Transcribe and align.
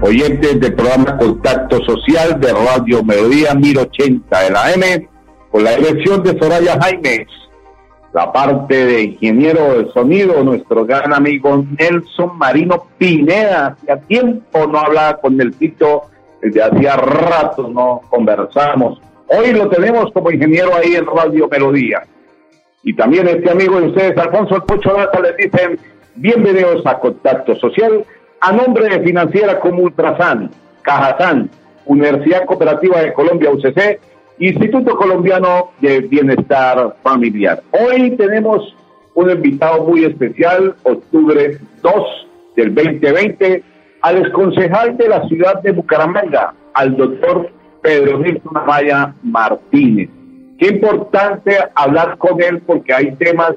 oyentes 0.00 0.60
del 0.60 0.74
programa 0.74 1.16
Contacto 1.18 1.80
Social 1.84 2.40
de 2.40 2.52
Radio 2.52 3.02
Melodía 3.02 3.54
1080 3.54 4.42
de 4.42 4.50
la 4.50 4.72
M, 4.72 5.08
con 5.50 5.64
la 5.64 5.74
elección 5.74 6.22
de 6.22 6.38
Soraya 6.38 6.78
Jaimes, 6.80 7.26
la 8.12 8.32
parte 8.32 8.86
de 8.86 9.02
ingeniero 9.02 9.78
de 9.78 9.90
sonido, 9.92 10.42
nuestro 10.44 10.86
gran 10.86 11.12
amigo 11.12 11.64
Nelson 11.78 12.38
Marino 12.38 12.86
Pineda. 12.96 13.76
Hacía 13.78 13.96
tiempo 13.98 14.66
no 14.66 14.78
hablaba 14.78 15.18
con 15.18 15.40
el 15.40 15.54
Tito, 15.54 16.02
desde 16.40 16.62
hacía 16.62 16.96
rato 16.96 17.68
no 17.68 18.02
conversamos. 18.08 19.00
Hoy 19.26 19.52
lo 19.52 19.68
tenemos 19.68 20.10
como 20.12 20.30
ingeniero 20.30 20.74
ahí 20.74 20.94
en 20.94 21.06
Radio 21.06 21.48
Melodía. 21.48 22.02
Y 22.82 22.94
también 22.94 23.28
este 23.28 23.50
amigo 23.50 23.80
de 23.80 23.88
ustedes, 23.88 24.16
Alfonso 24.16 24.56
El 24.56 24.62
Pocho 24.62 24.96
Lata, 24.96 25.20
les 25.20 25.36
dicen 25.36 25.78
bienvenidos 26.14 26.86
a 26.86 26.98
Contacto 26.98 27.54
Social 27.56 28.04
a 28.40 28.52
nombre 28.52 28.88
de 28.88 29.00
Financiera 29.00 29.58
como 29.60 29.82
Ultrasan, 29.82 30.50
Cajazán, 30.82 31.50
Universidad 31.86 32.44
Cooperativa 32.44 33.00
de 33.00 33.12
Colombia, 33.12 33.50
UCC, 33.50 34.00
Instituto 34.38 34.96
Colombiano 34.96 35.70
de 35.80 36.00
Bienestar 36.00 36.96
Familiar. 37.02 37.62
Hoy 37.72 38.12
tenemos 38.16 38.74
un 39.14 39.30
invitado 39.30 39.84
muy 39.84 40.04
especial, 40.04 40.76
octubre 40.84 41.58
2 41.82 41.94
del 42.54 42.74
2020, 42.74 43.64
al 44.02 44.16
exconcejal 44.18 44.96
de 44.96 45.08
la 45.08 45.26
ciudad 45.26 45.60
de 45.62 45.72
Bucaramanga, 45.72 46.54
al 46.74 46.96
doctor 46.96 47.50
Pedro 47.82 48.18
Nilsson 48.18 48.56
Amaya 48.56 49.14
Martínez. 49.22 50.10
Qué 50.58 50.68
importante 50.68 51.56
hablar 51.74 52.16
con 52.18 52.40
él 52.40 52.60
porque 52.60 52.94
hay 52.94 53.12
temas 53.16 53.54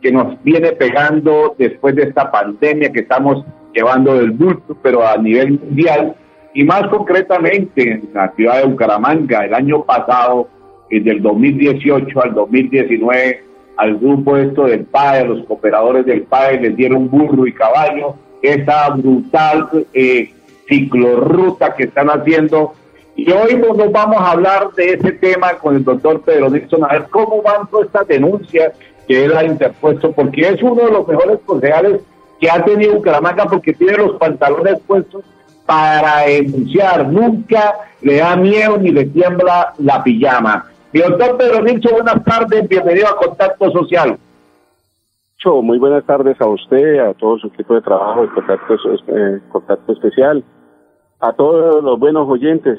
que 0.00 0.10
nos 0.10 0.42
viene 0.42 0.72
pegando 0.72 1.54
después 1.58 1.94
de 1.94 2.04
esta 2.04 2.30
pandemia 2.30 2.92
que 2.92 3.00
estamos 3.00 3.44
llevando 3.74 4.14
del 4.14 4.30
bulto, 4.30 4.76
pero 4.82 5.06
a 5.06 5.16
nivel 5.16 5.58
mundial, 5.58 6.14
y 6.54 6.62
más 6.64 6.86
concretamente 6.88 7.82
en 7.92 8.10
la 8.14 8.30
ciudad 8.32 8.58
de 8.58 8.68
Bucaramanga, 8.68 9.44
el 9.44 9.54
año 9.54 9.82
pasado, 9.84 10.48
del 10.90 11.22
2018 11.22 12.22
al 12.22 12.34
2019, 12.34 13.42
al 13.76 13.96
grupo 13.96 14.36
esto 14.36 14.64
del 14.66 14.84
PAE, 14.84 15.24
los 15.24 15.44
cooperadores 15.46 16.06
del 16.06 16.22
PAE 16.22 16.60
les 16.60 16.76
dieron 16.76 17.10
burro 17.10 17.46
y 17.46 17.52
caballo, 17.52 18.14
esa 18.42 18.90
brutal 18.90 19.68
eh, 19.92 20.32
ciclorruta 20.68 21.74
que 21.74 21.84
están 21.84 22.08
haciendo. 22.08 22.74
Y 23.16 23.30
hoy 23.30 23.56
nos 23.56 23.92
vamos 23.92 24.20
a 24.20 24.32
hablar 24.32 24.70
de 24.76 24.92
ese 24.92 25.12
tema 25.12 25.54
con 25.54 25.76
el 25.76 25.84
doctor 25.84 26.20
Pedro 26.22 26.50
Nixon, 26.50 26.84
a 26.84 26.88
ver 26.88 27.06
cómo 27.10 27.42
van 27.42 27.68
todas 27.68 27.86
estas 27.86 28.06
denuncias 28.06 28.72
que 29.06 29.24
él 29.24 29.36
ha 29.36 29.44
interpuesto, 29.44 30.12
porque 30.12 30.42
es 30.48 30.62
uno 30.62 30.84
de 30.84 30.90
los 30.90 31.06
mejores 31.06 31.38
concejales 31.44 32.00
que 32.40 32.50
ha 32.50 32.64
tenido 32.64 32.94
Bucaramanga 32.94 33.46
porque 33.46 33.72
tiene 33.72 33.96
los 33.96 34.16
pantalones 34.16 34.80
puestos 34.86 35.24
para 35.66 36.26
denunciar. 36.26 37.08
Nunca 37.08 37.74
le 38.02 38.18
da 38.18 38.36
miedo 38.36 38.76
ni 38.78 38.90
le 38.90 39.06
tiembla 39.06 39.72
la 39.78 40.02
pijama. 40.02 40.66
Mi 40.92 41.00
doctor 41.00 41.36
Pedro 41.36 41.62
Nilsson, 41.62 41.92
buenas 41.92 42.24
tardes, 42.24 42.68
bienvenido 42.68 43.08
a 43.08 43.16
Contacto 43.16 43.70
Social. 43.70 44.18
Muy 45.44 45.78
buenas 45.78 46.04
tardes 46.06 46.40
a 46.40 46.46
usted, 46.46 47.00
a 47.00 47.12
todo 47.12 47.38
su 47.38 47.48
equipo 47.48 47.74
de 47.74 47.82
trabajo 47.82 48.22
de 48.22 48.28
Contacto, 48.28 48.76
eh, 49.08 49.40
Contacto 49.50 49.92
Especial, 49.92 50.42
a 51.20 51.32
todos 51.34 51.84
los 51.84 51.98
buenos 51.98 52.26
oyentes, 52.28 52.78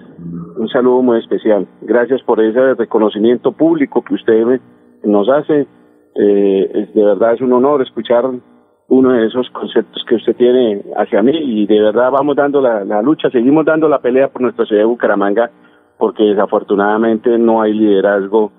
un 0.58 0.68
saludo 0.70 1.04
muy 1.04 1.20
especial. 1.20 1.68
Gracias 1.82 2.24
por 2.24 2.42
ese 2.42 2.74
reconocimiento 2.74 3.52
público 3.52 4.02
que 4.04 4.16
usted 4.16 4.60
nos 5.04 5.30
hace. 5.30 5.68
Eh, 6.16 6.90
de 6.94 7.04
verdad 7.04 7.34
es 7.34 7.42
un 7.42 7.54
honor 7.54 7.84
escuchar 7.84 8.26
uno 8.88 9.14
de 9.14 9.28
esos 9.28 9.50
conceptos 9.50 10.04
que 10.08 10.16
usted 10.16 10.36
tiene 10.36 10.82
hacia 10.96 11.22
mí 11.22 11.34
y 11.36 11.66
de 11.66 11.82
verdad 11.82 12.12
vamos 12.12 12.36
dando 12.36 12.62
la, 12.62 13.02
lucha, 13.02 13.30
seguimos 13.30 13.66
dando 13.66 13.90
la 13.90 14.00
pelea 14.00 14.28
por 14.30 14.42
nuestra 14.42 14.66
ciudad 14.66 14.82
de 14.82 14.86
Bucaramanga 14.86 15.50
porque 15.98 16.24
desafortunadamente 16.24 17.38
no 17.38 17.62
hay 17.62 17.74
liderazgo 17.74 18.52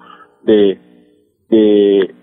de, 0.43 0.79
de 1.49 2.15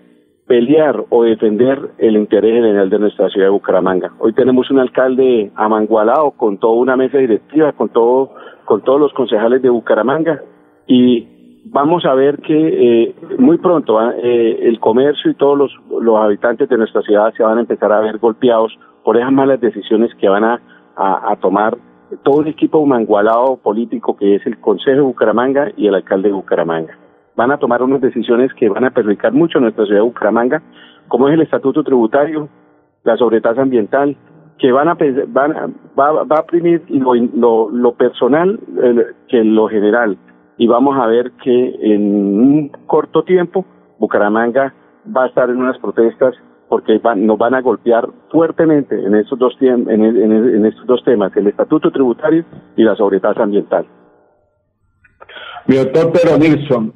pelear 0.46 1.04
o 1.08 1.22
defender 1.22 1.92
el 1.98 2.16
interés 2.16 2.54
general 2.54 2.90
de 2.90 2.98
nuestra 2.98 3.30
ciudad 3.30 3.46
de 3.46 3.52
Bucaramanga. 3.52 4.12
Hoy 4.18 4.34
tenemos 4.34 4.70
un 4.70 4.80
alcalde 4.80 5.50
amangualado 5.54 6.32
con 6.32 6.58
toda 6.58 6.74
una 6.74 6.96
mesa 6.96 7.18
directiva, 7.18 7.72
con 7.72 7.88
todo, 7.88 8.34
con 8.64 8.82
todos 8.82 9.00
los 9.00 9.12
concejales 9.14 9.62
de 9.62 9.70
Bucaramanga 9.70 10.42
y 10.86 11.33
vamos 11.64 12.04
a 12.04 12.14
ver 12.14 12.38
que 12.38 12.54
eh, 12.54 13.14
muy 13.38 13.58
pronto 13.58 14.00
eh, 14.12 14.68
el 14.68 14.78
comercio 14.78 15.30
y 15.30 15.34
todos 15.34 15.58
los, 15.58 15.72
los, 16.00 16.16
habitantes 16.16 16.68
de 16.68 16.76
nuestra 16.76 17.02
ciudad 17.02 17.32
se 17.36 17.42
van 17.42 17.58
a 17.58 17.62
empezar 17.62 17.90
a 17.92 18.00
ver 18.00 18.18
golpeados 18.18 18.78
por 19.02 19.16
esas 19.16 19.32
malas 19.32 19.60
decisiones 19.60 20.14
que 20.16 20.28
van 20.28 20.44
a, 20.44 20.60
a, 20.96 21.36
tomar 21.40 21.76
todo 22.22 22.42
el 22.42 22.48
equipo 22.48 22.84
mangualado 22.86 23.56
político 23.56 24.16
que 24.16 24.36
es 24.36 24.46
el 24.46 24.58
Consejo 24.60 24.96
de 24.96 25.02
Bucaramanga 25.02 25.72
y 25.76 25.86
el 25.86 25.94
alcalde 25.94 26.28
de 26.28 26.34
Bucaramanga. 26.34 26.96
Van 27.36 27.50
a 27.50 27.58
tomar 27.58 27.82
unas 27.82 28.00
decisiones 28.00 28.52
que 28.54 28.68
van 28.68 28.84
a 28.84 28.90
perjudicar 28.90 29.32
mucho 29.32 29.58
a 29.58 29.62
nuestra 29.62 29.84
ciudad 29.84 30.00
de 30.00 30.06
Bucaramanga, 30.06 30.62
como 31.08 31.28
es 31.28 31.34
el 31.34 31.42
estatuto 31.42 31.82
tributario, 31.82 32.48
la 33.02 33.16
sobretasa 33.16 33.62
ambiental, 33.62 34.16
que 34.58 34.70
van 34.70 34.88
a, 34.88 34.96
van 35.28 35.74
va, 35.98 36.22
va 36.22 36.36
a 36.38 36.46
primir 36.46 36.82
lo, 36.88 37.14
lo, 37.14 37.70
lo 37.70 37.92
personal 37.94 38.60
que 39.28 39.42
lo 39.42 39.68
general 39.68 40.16
y 40.56 40.66
vamos 40.66 40.96
a 40.98 41.06
ver 41.06 41.32
que 41.42 41.76
en 41.80 42.02
un 42.02 42.68
corto 42.86 43.24
tiempo 43.24 43.64
Bucaramanga 43.98 44.74
va 45.14 45.24
a 45.24 45.26
estar 45.28 45.50
en 45.50 45.56
unas 45.56 45.78
protestas 45.78 46.34
porque 46.68 47.00
nos 47.16 47.38
van 47.38 47.54
a 47.54 47.60
golpear 47.60 48.08
fuertemente 48.30 48.94
en 48.94 49.14
estos 49.14 49.38
dos 49.38 49.54
en, 49.60 49.88
en, 49.88 50.66
estos 50.66 50.86
dos 50.86 51.04
temas, 51.04 51.36
el 51.36 51.46
estatuto 51.46 51.90
tributario 51.90 52.44
y 52.76 52.82
la 52.82 52.96
sobretasa 52.96 53.42
ambiental. 53.42 53.86
Mi 55.66 55.76
doctor 55.76 56.12
Pedro 56.12 56.38
Nilsson, 56.38 56.92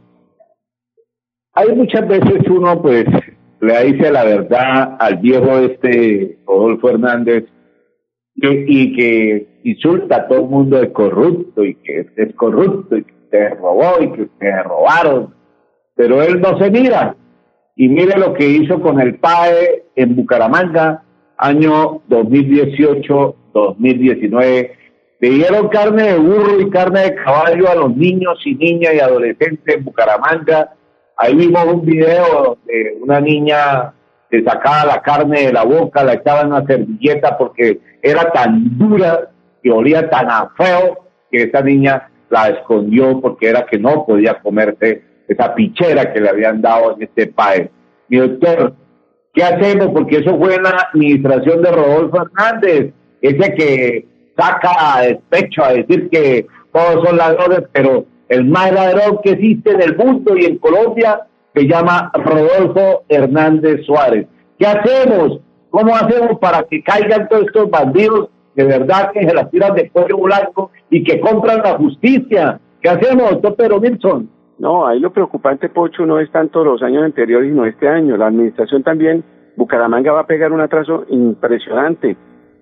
hay 1.55 1.75
muchas 1.75 2.09
veces 2.09 2.49
uno 2.49 2.81
pues 2.81 3.07
le 3.61 3.85
dice 3.85 4.11
la 4.11 4.25
verdad 4.25 4.97
al 4.99 5.17
viejo 5.17 5.59
este 5.59 6.39
Rodolfo 6.47 6.91
Hernández 6.91 7.47
y 8.35 8.95
que 8.95 9.61
insulta 9.65 10.17
a 10.17 10.29
todo 10.29 10.41
el 10.41 10.49
mundo 10.49 10.79
de 10.79 10.93
corrupto 10.93 11.65
y 11.65 11.75
que 11.75 12.07
es 12.17 12.35
corrupto 12.37 12.97
y 12.97 13.05
que 13.05 13.18
te 13.31 13.51
robó 13.51 14.01
y 14.01 14.11
que 14.13 14.27
te 14.39 14.63
robaron, 14.63 15.35
pero 15.95 16.23
él 16.23 16.41
no 16.41 16.59
se 16.59 16.71
mira. 16.71 17.15
Y 17.77 17.89
mire 17.89 18.19
lo 18.19 18.33
que 18.35 18.49
hizo 18.49 18.81
con 18.81 19.01
el 19.01 19.17
PAE 19.17 19.85
en 19.95 20.17
Bucaramanga, 20.17 21.03
año 21.37 22.01
2018-2019. 22.09 24.71
Le 25.21 25.31
dieron 25.31 25.69
carne 25.69 26.13
de 26.13 26.19
burro 26.19 26.61
y 26.61 26.71
carne 26.71 27.03
de 27.03 27.17
caballo 27.17 27.69
a 27.69 27.75
los 27.75 27.97
niños 27.97 28.39
y 28.45 28.55
niñas 28.55 28.95
y 28.95 29.01
adolescentes 29.01 29.77
en 29.77 29.85
Bucaramanga. 29.85 30.75
Ahí 31.17 31.35
vimos 31.35 31.65
un 31.65 31.85
video 31.85 32.57
de 32.65 32.97
una 33.01 33.21
niña 33.21 33.93
que 34.31 34.43
sacaba 34.43 34.85
la 34.85 35.03
carne 35.03 35.47
de 35.47 35.53
la 35.53 35.65
boca, 35.65 36.05
la 36.05 36.15
echaba 36.15 36.43
en 36.43 36.49
una 36.49 36.67
servilleta 36.67 37.39
porque 37.39 37.81
era 38.03 38.31
tan 38.31 38.79
dura 38.79 39.31
y 39.63 39.71
olía 39.71 40.09
tan 40.09 40.31
a 40.31 40.53
feo 40.57 41.07
que 41.31 41.45
esa 41.45 41.63
niña 41.63 42.11
la 42.31 42.49
escondió 42.49 43.21
porque 43.21 43.49
era 43.49 43.67
que 43.67 43.79
no 43.79 44.05
podía 44.07 44.41
comerse 44.41 45.03
esa 45.27 45.55
pichera 45.55 46.13
que 46.13 46.21
le 46.21 46.29
habían 46.29 46.61
dado 46.61 46.95
en 46.97 47.03
este 47.03 47.27
país. 47.27 47.69
Mi 48.09 48.19
doctor, 48.19 48.75
¿qué 49.35 49.45
hacemos? 49.45 49.89
Porque 49.89 50.19
eso 50.19 50.39
fue 50.39 50.61
la 50.61 50.89
administración 50.93 51.63
de 51.63 51.71
Rodolfo 51.71 52.23
Hernández, 52.23 52.93
ese 53.21 53.55
que 53.55 54.07
saca 54.37 55.03
despecho 55.03 55.65
a 55.65 55.73
decir 55.73 56.09
que 56.11 56.47
todos 56.73 57.07
son 57.07 57.17
ladrones, 57.17 57.65
pero 57.73 58.07
el 58.29 58.45
más 58.45 58.73
ladrón 58.73 59.21
que 59.23 59.31
existe 59.31 59.73
en 59.73 59.83
el 59.83 59.97
mundo 59.97 60.37
y 60.37 60.45
en 60.45 60.59
Colombia 60.59 61.21
se 61.55 61.67
llama 61.67 62.11
Rodolfo 62.15 63.05
Hernández 63.09 63.85
Suárez. 63.85 64.27
¿Qué 64.59 64.67
hacemos? 64.67 65.41
¿Cómo 65.71 65.95
hacemos 65.95 66.39
para 66.39 66.63
que 66.65 66.83
caigan 66.83 67.29
todos 67.29 67.47
estos 67.47 67.71
bandidos 67.71 68.29
de 68.65 68.79
verdad 68.79 69.11
que 69.13 69.27
se 69.27 69.35
las 69.35 69.51
tiran 69.51 69.75
de 69.75 69.91
cuello 69.91 70.19
blanco 70.19 70.71
y 70.91 71.03
que 71.05 71.21
compran 71.21 71.59
la 71.63 71.77
justicia. 71.77 72.61
¿Qué 72.81 72.89
hacemos, 72.89 73.41
doctor 73.41 73.57
Pedro? 73.57 73.81
No, 74.59 74.87
ahí 74.87 74.99
lo 74.99 75.13
preocupante, 75.13 75.69
Pocho, 75.69 76.05
no 76.05 76.19
es 76.19 76.31
tanto 76.31 76.65
los 76.65 76.83
años 76.83 77.05
anteriores, 77.05 77.51
sino 77.51 77.65
este 77.65 77.89
año. 77.89 78.17
La 78.17 78.27
administración 78.27 78.83
también, 78.83 79.23
Bucaramanga 79.57 80.13
va 80.13 80.21
a 80.21 80.27
pegar 80.27 80.53
un 80.53 80.61
atraso 80.61 81.05
impresionante. 81.09 82.17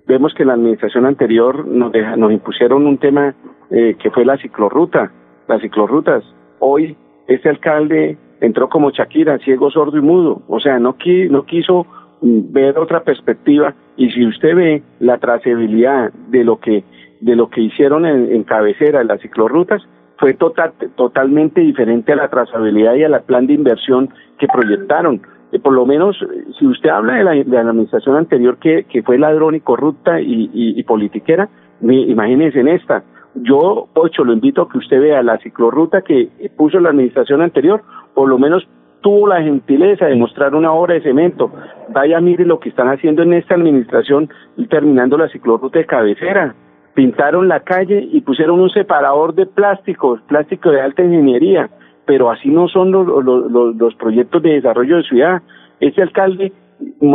Vemos 0.06 0.34
que 0.34 0.44
la 0.44 0.52
administración 0.52 1.06
anterior 1.06 1.66
nos, 1.66 1.92
nos 2.16 2.32
impusieron 2.32 2.86
un 2.86 2.98
tema 2.98 3.34
eh, 3.70 3.96
que 3.98 4.10
fue 4.10 4.24
la 4.24 4.36
ciclorruta. 4.36 5.10
las 5.48 5.60
ciclorrutas. 5.62 6.22
Hoy 6.58 6.96
este 7.26 7.48
alcalde 7.48 8.18
entró 8.40 8.68
como 8.68 8.90
Shakira, 8.90 9.38
ciego, 9.38 9.70
sordo 9.70 9.96
y 9.96 10.02
mudo. 10.02 10.42
O 10.48 10.60
sea, 10.60 10.78
no, 10.78 10.96
no 11.30 11.44
quiso 11.46 11.86
mm, 12.20 12.52
ver 12.52 12.78
otra 12.78 13.02
perspectiva. 13.02 13.74
Y 13.96 14.10
si 14.10 14.26
usted 14.26 14.54
ve 14.54 14.82
la 15.00 15.18
trazabilidad 15.18 16.12
de 16.28 16.44
lo 16.44 16.58
que, 16.60 16.84
de 17.20 17.36
lo 17.36 17.48
que 17.48 17.62
hicieron 17.62 18.04
en, 18.04 18.42
cabecera 18.44 19.00
en 19.00 19.08
las 19.08 19.20
ciclorrutas, 19.20 19.82
fue 20.18 20.34
total, 20.34 20.72
totalmente 20.96 21.60
diferente 21.60 22.12
a 22.12 22.16
la 22.16 22.28
trazabilidad 22.28 22.94
y 22.94 23.04
al 23.04 23.22
plan 23.22 23.46
de 23.46 23.54
inversión 23.54 24.10
que 24.38 24.46
proyectaron. 24.48 25.22
Eh, 25.52 25.58
por 25.58 25.72
lo 25.72 25.86
menos, 25.86 26.16
si 26.58 26.66
usted 26.66 26.90
habla 26.90 27.14
de 27.14 27.24
la, 27.24 27.30
de 27.32 27.44
la 27.44 27.70
administración 27.70 28.16
anterior 28.16 28.58
que, 28.58 28.84
que, 28.84 29.02
fue 29.02 29.18
ladrón 29.18 29.54
y 29.54 29.60
corrupta 29.60 30.20
y, 30.20 30.50
y, 30.52 30.82
politiquera, 30.84 31.48
imagínense 31.80 32.60
en 32.60 32.68
esta. 32.68 33.04
Yo, 33.34 33.88
Ocho, 33.94 34.24
lo 34.24 34.32
invito 34.32 34.62
a 34.62 34.68
que 34.68 34.78
usted 34.78 35.00
vea 35.00 35.22
la 35.22 35.38
ciclorruta 35.38 36.00
que 36.00 36.30
puso 36.56 36.80
la 36.80 36.88
administración 36.88 37.42
anterior, 37.42 37.82
por 38.14 38.28
lo 38.28 38.38
menos 38.38 38.66
tuvo 39.06 39.28
la 39.28 39.40
gentileza 39.40 40.06
de 40.06 40.16
mostrar 40.16 40.52
una 40.56 40.72
obra 40.72 40.94
de 40.94 41.00
cemento. 41.00 41.52
Vaya, 41.90 42.20
mire 42.20 42.44
lo 42.44 42.58
que 42.58 42.70
están 42.70 42.88
haciendo 42.88 43.22
en 43.22 43.34
esta 43.34 43.54
administración 43.54 44.28
terminando 44.68 45.16
la 45.16 45.28
ciclorruta 45.28 45.78
de 45.78 45.86
cabecera. 45.86 46.56
Pintaron 46.92 47.46
la 47.46 47.60
calle 47.60 48.00
y 48.10 48.20
pusieron 48.22 48.58
un 48.58 48.68
separador 48.70 49.32
de 49.36 49.46
plásticos, 49.46 50.20
plástico 50.22 50.72
de 50.72 50.80
alta 50.80 51.04
ingeniería, 51.04 51.70
pero 52.04 52.32
así 52.32 52.48
no 52.48 52.66
son 52.66 52.90
los, 52.90 53.06
los, 53.06 53.76
los 53.76 53.94
proyectos 53.94 54.42
de 54.42 54.54
desarrollo 54.54 54.96
de 54.96 55.02
ciudad. 55.04 55.40
Este 55.78 56.02
alcalde 56.02 56.52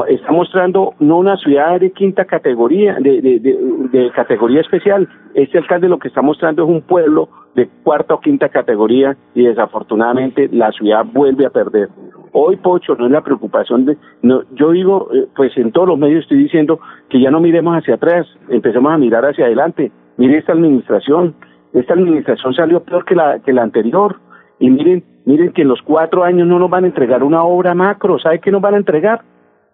está 0.07 0.31
mostrando 0.31 0.93
no 0.99 1.17
una 1.17 1.35
ciudad 1.35 1.77
de 1.77 1.91
quinta 1.91 2.23
categoría, 2.23 2.95
de, 3.01 3.21
de, 3.21 3.39
de, 3.91 4.11
categoría 4.11 4.61
especial. 4.61 5.09
Este 5.33 5.57
alcalde 5.57 5.89
lo 5.89 5.99
que 5.99 6.07
está 6.07 6.21
mostrando 6.21 6.63
es 6.63 6.69
un 6.69 6.83
pueblo 6.83 7.27
de 7.55 7.69
cuarta 7.83 8.13
o 8.13 8.19
quinta 8.19 8.49
categoría 8.49 9.17
y 9.35 9.43
desafortunadamente 9.43 10.49
la 10.51 10.71
ciudad 10.71 11.05
vuelve 11.05 11.45
a 11.45 11.49
perder. 11.49 11.89
Hoy, 12.33 12.55
Pocho, 12.57 12.95
no 12.95 13.05
es 13.05 13.11
la 13.11 13.21
preocupación 13.21 13.85
de... 13.85 13.97
No, 14.21 14.43
yo 14.53 14.71
digo, 14.71 15.09
eh, 15.13 15.27
pues 15.35 15.55
en 15.57 15.71
todos 15.71 15.87
los 15.87 15.99
medios 15.99 16.23
estoy 16.23 16.37
diciendo 16.37 16.79
que 17.09 17.19
ya 17.19 17.29
no 17.29 17.41
miremos 17.41 17.75
hacia 17.75 17.95
atrás, 17.95 18.25
empecemos 18.49 18.91
a 18.93 18.97
mirar 18.97 19.25
hacia 19.25 19.45
adelante. 19.45 19.91
Mire 20.17 20.37
esta 20.37 20.53
administración, 20.53 21.35
esta 21.73 21.93
administración 21.93 22.53
salió 22.53 22.83
peor 22.83 23.03
que 23.03 23.15
la, 23.15 23.39
que 23.39 23.51
la 23.51 23.63
anterior. 23.63 24.17
Y 24.59 24.69
miren, 24.69 25.03
miren 25.25 25.51
que 25.51 25.63
en 25.63 25.67
los 25.67 25.81
cuatro 25.81 26.23
años 26.23 26.47
no 26.47 26.57
nos 26.57 26.69
van 26.69 26.85
a 26.85 26.87
entregar 26.87 27.21
una 27.21 27.43
obra 27.43 27.73
macro. 27.73 28.17
¿Sabe 28.19 28.39
qué 28.39 28.49
nos 28.49 28.61
van 28.61 28.75
a 28.75 28.77
entregar? 28.77 29.23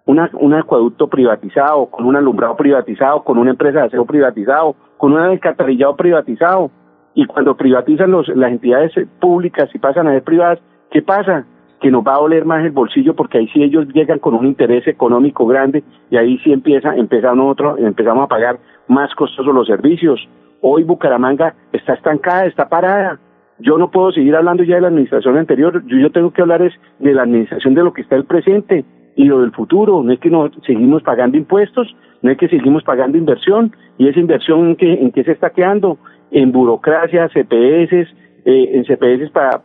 una, 0.08 0.30
un 0.40 0.54
acueducto 0.54 1.08
privatizado, 1.08 1.88
con 1.88 2.06
un 2.06 2.16
alumbrado 2.16 2.56
privatizado, 2.56 3.24
con 3.24 3.38
una 3.38 3.52
empresa 3.52 3.82
de 3.82 3.88
aseo 3.88 4.06
privatizado, 4.06 4.76
con 4.98 5.14
un 5.14 5.20
alcantarillado 5.20 5.96
privatizado. 5.96 6.72
Y 7.18 7.26
cuando 7.26 7.58
privatizan 7.58 8.12
los, 8.12 8.28
las 8.28 8.52
entidades 8.52 8.92
públicas 9.20 9.68
y 9.74 9.80
pasan 9.80 10.06
a 10.06 10.12
ser 10.12 10.22
privadas, 10.22 10.60
¿qué 10.92 11.02
pasa? 11.02 11.48
Que 11.82 11.90
nos 11.90 12.06
va 12.06 12.14
a 12.14 12.20
doler 12.20 12.46
más 12.46 12.64
el 12.64 12.70
bolsillo 12.70 13.16
porque 13.16 13.40
ahí 13.40 13.48
sí 13.48 13.64
ellos 13.64 13.88
llegan 13.92 14.20
con 14.20 14.36
un 14.36 14.46
interés 14.46 14.88
económico 14.88 15.48
grande 15.48 15.84
y 16.12 16.18
ahí 16.18 16.38
sí 16.44 16.54
empieza, 16.54 16.96
empezamos, 16.96 17.38
nosotros, 17.38 17.80
empezamos 17.80 18.26
a 18.26 18.28
pagar 18.28 18.60
más 18.88 19.16
costosos 19.16 19.52
los 19.52 19.66
servicios. 19.66 20.30
Hoy 20.62 20.84
Bucaramanga 20.84 21.56
está 21.74 21.96
estancada, 21.96 22.46
está 22.46 22.70
parada. 22.70 23.20
Yo 23.58 23.80
no 23.80 23.90
puedo 23.90 24.12
seguir 24.12 24.36
hablando 24.36 24.62
ya 24.62 24.76
de 24.76 24.82
la 24.82 24.90
administración 24.90 25.38
anterior, 25.38 25.84
yo, 25.88 25.98
yo 25.98 26.12
tengo 26.12 26.30
que 26.30 26.44
hablar 26.44 26.62
es 26.62 26.74
de 27.00 27.16
la 27.16 27.24
administración 27.24 27.74
de 27.74 27.82
lo 27.82 27.94
que 27.94 28.04
está 28.04 28.16
el 28.16 28.26
presente 28.26 28.86
y 29.16 29.26
lo 29.26 29.42
del 29.42 29.54
futuro, 29.54 30.04
no 30.04 30.14
es 30.14 30.20
que 30.20 30.30
no 30.30 30.52
seguimos 30.68 31.02
pagando 31.02 31.36
impuestos, 31.36 31.88
no 32.22 32.30
es 32.30 32.38
que 32.38 32.48
seguimos 32.48 32.84
pagando 32.84 33.18
inversión, 33.18 33.76
y 33.98 34.08
esa 34.08 34.20
inversión 34.20 34.70
en 34.70 34.76
qué, 34.76 34.94
en 34.94 35.12
qué 35.12 35.24
se 35.24 35.32
está 35.32 35.50
quedando, 35.50 35.98
en 36.32 36.52
burocracia, 36.52 37.30
CPS, 37.30 38.08
eh, 38.46 38.70
en 38.74 38.84
CPS 38.86 39.32
para, 39.32 39.62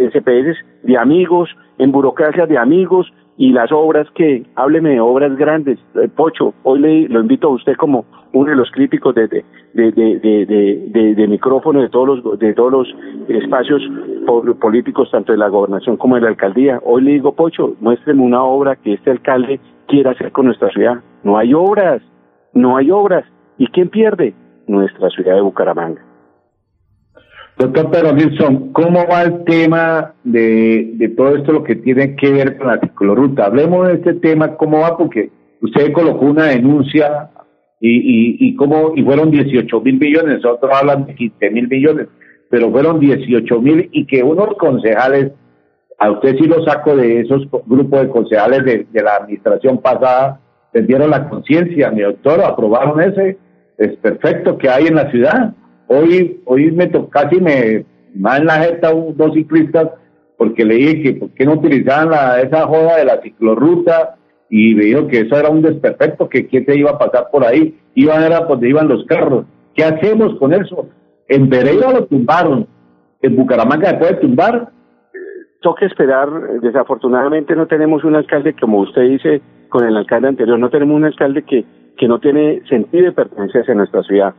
en 0.00 0.10
CPS 0.10 0.56
de 0.82 0.96
amigos, 0.96 1.50
en 1.78 1.92
burocracia 1.92 2.46
de 2.46 2.58
amigos, 2.58 3.12
y 3.36 3.52
las 3.52 3.72
obras 3.72 4.06
que, 4.14 4.44
hábleme 4.54 4.90
de 4.90 5.00
obras 5.00 5.36
grandes, 5.36 5.78
eh, 5.96 6.08
Pocho, 6.14 6.54
hoy 6.62 6.78
le, 6.78 7.08
lo 7.08 7.20
invito 7.20 7.48
a 7.48 7.54
usted 7.54 7.74
como 7.74 8.04
uno 8.32 8.50
de 8.50 8.56
los 8.56 8.70
críticos 8.70 9.14
de, 9.14 9.26
de, 9.26 9.42
de, 9.74 9.92
de, 10.46 11.14
de, 11.14 11.28
micrófono 11.28 11.80
de 11.80 11.88
todos 11.88 12.22
los, 12.22 12.38
de 12.38 12.54
todos 12.54 12.72
los 12.72 12.94
espacios 13.28 13.82
políticos, 14.60 15.10
tanto 15.10 15.32
de 15.32 15.38
la 15.38 15.48
gobernación 15.48 15.96
como 15.96 16.14
de 16.14 16.22
la 16.22 16.28
alcaldía. 16.28 16.80
Hoy 16.84 17.02
le 17.02 17.10
digo, 17.12 17.32
Pocho, 17.32 17.74
muéstreme 17.80 18.22
una 18.22 18.42
obra 18.42 18.76
que 18.76 18.94
este 18.94 19.10
alcalde 19.10 19.60
quiera 19.86 20.12
hacer 20.12 20.30
con 20.32 20.46
nuestra 20.46 20.70
ciudad. 20.70 20.98
No 21.22 21.36
hay 21.36 21.54
obras, 21.54 22.02
no 22.52 22.76
hay 22.76 22.90
obras. 22.90 23.24
¿Y 23.58 23.66
quién 23.68 23.88
pierde? 23.88 24.34
Nuestra 24.66 25.10
ciudad 25.10 25.34
de 25.34 25.40
Bucaramanga. 25.40 26.02
Doctor 27.56 27.90
Pedro 27.90 28.12
Nilsson, 28.12 28.72
¿cómo 28.72 29.06
va 29.06 29.22
el 29.22 29.44
tema 29.44 30.14
de, 30.24 30.90
de 30.94 31.08
todo 31.10 31.36
esto 31.36 31.52
lo 31.52 31.62
que 31.62 31.76
tiene 31.76 32.16
que 32.16 32.32
ver 32.32 32.58
con 32.58 32.66
la 32.66 32.80
cicloruta? 32.80 33.46
Hablemos 33.46 33.86
de 33.86 33.94
este 33.94 34.14
tema, 34.14 34.56
¿cómo 34.56 34.80
va? 34.80 34.96
Porque 34.96 35.30
usted 35.62 35.92
colocó 35.92 36.26
una 36.26 36.46
denuncia 36.46 37.30
y, 37.80 37.90
y, 37.90 38.48
y, 38.48 38.56
cómo, 38.56 38.92
y 38.96 39.04
fueron 39.04 39.30
18 39.30 39.80
mil 39.82 40.00
millones, 40.00 40.42
nosotros 40.42 40.72
hablan 40.74 41.06
de 41.06 41.14
15 41.14 41.50
mil 41.50 41.68
millones, 41.68 42.08
pero 42.50 42.72
fueron 42.72 42.98
18 42.98 43.60
mil 43.60 43.88
y 43.92 44.04
que 44.04 44.24
unos 44.24 44.56
concejales, 44.58 45.30
a 45.98 46.10
usted 46.10 46.36
sí 46.36 46.46
lo 46.46 46.64
saco 46.64 46.96
de 46.96 47.20
esos 47.20 47.48
grupos 47.66 48.00
de 48.00 48.08
concejales 48.08 48.64
de, 48.64 48.86
de 48.90 49.02
la 49.02 49.16
administración 49.16 49.78
pasada, 49.78 50.40
tendieron 50.72 51.10
la 51.10 51.28
conciencia, 51.28 51.92
mi 51.92 52.02
doctor, 52.02 52.42
aprobaron 52.42 53.00
ese, 53.00 53.38
es 53.78 53.96
perfecto 53.96 54.58
que 54.58 54.68
hay 54.68 54.86
en 54.86 54.94
la 54.94 55.10
ciudad 55.10 55.54
Hoy, 55.86 56.40
hoy 56.46 56.70
me 56.70 56.86
tocó, 56.86 57.10
casi 57.10 57.40
me 57.40 57.84
más 58.14 58.40
en 58.40 58.46
la 58.46 58.54
jeta 58.60 58.92
dos 58.92 59.34
ciclistas 59.34 59.90
porque 60.36 60.64
le 60.64 60.74
dije 60.74 61.02
que 61.02 61.12
por 61.14 61.30
qué 61.30 61.44
no 61.44 61.54
utilizaban 61.54 62.10
la, 62.10 62.40
esa 62.40 62.66
joda 62.66 62.96
de 62.96 63.04
la 63.04 63.20
ciclorruta 63.20 64.16
y 64.48 64.74
me 64.74 64.84
dijo 64.84 65.06
que 65.08 65.20
eso 65.20 65.36
era 65.36 65.50
un 65.50 65.62
desperfecto, 65.62 66.28
que 66.28 66.46
quién 66.46 66.64
se 66.64 66.76
iba 66.76 66.92
a 66.92 66.98
pasar 66.98 67.28
por 67.30 67.44
ahí, 67.44 67.78
iban 67.94 68.32
a 68.32 68.40
donde 68.40 68.68
iban 68.68 68.88
los 68.88 69.04
carros. 69.06 69.46
¿Qué 69.74 69.84
hacemos 69.84 70.38
con 70.38 70.52
eso? 70.52 70.88
En 71.28 71.48
Pereira 71.48 71.90
lo 71.90 72.04
tumbaron, 72.06 72.66
en 73.22 73.36
Bucaramanga 73.36 73.90
se 73.90 73.96
puede 73.96 74.14
tumbar. 74.14 74.70
Toca 75.60 75.86
esperar, 75.86 76.28
desafortunadamente 76.60 77.56
no 77.56 77.66
tenemos 77.66 78.04
un 78.04 78.16
alcalde, 78.16 78.54
como 78.60 78.80
usted 78.80 79.02
dice, 79.02 79.40
con 79.70 79.84
el 79.84 79.96
alcalde 79.96 80.28
anterior, 80.28 80.58
no 80.58 80.70
tenemos 80.70 80.96
un 80.96 81.04
alcalde 81.04 81.42
que, 81.42 81.64
que 81.96 82.08
no 82.08 82.18
tiene 82.18 82.62
sentido 82.68 83.06
de 83.06 83.12
pertenencia 83.12 83.62
en 83.66 83.78
nuestra 83.78 84.02
ciudad. 84.02 84.34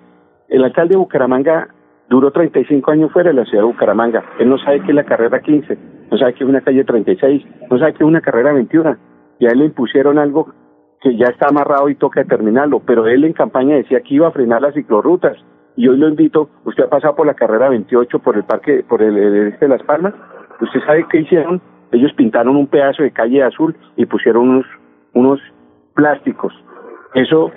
El 0.50 0.64
alcalde 0.64 0.94
de 0.94 0.98
Bucaramanga 0.98 1.70
duró 2.10 2.32
35 2.32 2.92
años 2.92 3.12
fuera 3.12 3.30
de 3.30 3.36
la 3.36 3.46
ciudad 3.46 3.64
de 3.64 3.68
Bucaramanga. 3.68 4.24
Él 4.40 4.50
no 4.50 4.58
sabe 4.60 4.82
qué 4.82 4.90
es 4.90 4.96
la 4.96 5.06
carrera 5.06 5.40
15, 5.40 5.78
no 6.12 6.18
sabe 6.18 6.34
qué 6.34 6.44
es 6.44 6.50
una 6.50 6.62
calle 6.62 6.84
36, 6.84 7.46
no 7.70 7.80
sabe 7.80 7.94
qué 7.94 8.04
es 8.04 8.08
una 8.08 8.22
carrera 8.22 8.54
21. 8.54 8.98
Y 9.40 9.48
a 9.48 9.50
él 9.50 9.60
le 9.60 9.66
impusieron 9.66 10.20
algo 10.20 10.54
que 11.02 11.16
ya 11.18 11.28
está 11.28 11.48
amarrado 11.50 11.90
y 11.90 11.96
toca 11.96 12.24
terminarlo, 12.24 12.80
pero 12.80 13.08
él 13.08 13.24
en 13.26 13.34
campaña 13.34 13.76
decía 13.76 14.02
que 14.02 14.16
iba 14.16 14.28
a 14.28 14.32
frenar 14.32 14.62
las 14.62 14.74
ciclorrutas. 14.74 15.38
Y 15.76 15.88
hoy 15.88 15.98
lo 15.98 16.08
invito, 16.08 16.50
usted 16.64 16.86
ha 16.86 16.90
pasado 16.90 17.16
por 17.16 17.28
la 17.28 17.34
carrera 17.34 17.70
28, 17.70 18.20
por 18.20 18.38
el 18.38 18.44
parque, 18.44 18.84
por 18.88 19.02
el, 19.02 19.18
este 19.50 19.66
de 19.66 19.70
Las 19.70 19.84
Palmas, 19.84 20.14
usted 20.62 20.80
sabe 20.86 21.06
qué 21.12 21.20
hicieron, 21.20 21.62
ellos 21.92 22.14
pintaron 22.14 22.56
un 22.56 22.68
pedazo 22.68 23.04
de 23.04 23.12
calle 23.12 23.44
azul 23.44 23.76
y 23.98 24.06
pusieron 24.06 24.50
unos, 24.50 24.66
unos 25.14 25.40
plásticos. 25.94 26.54
Eso 27.16 27.52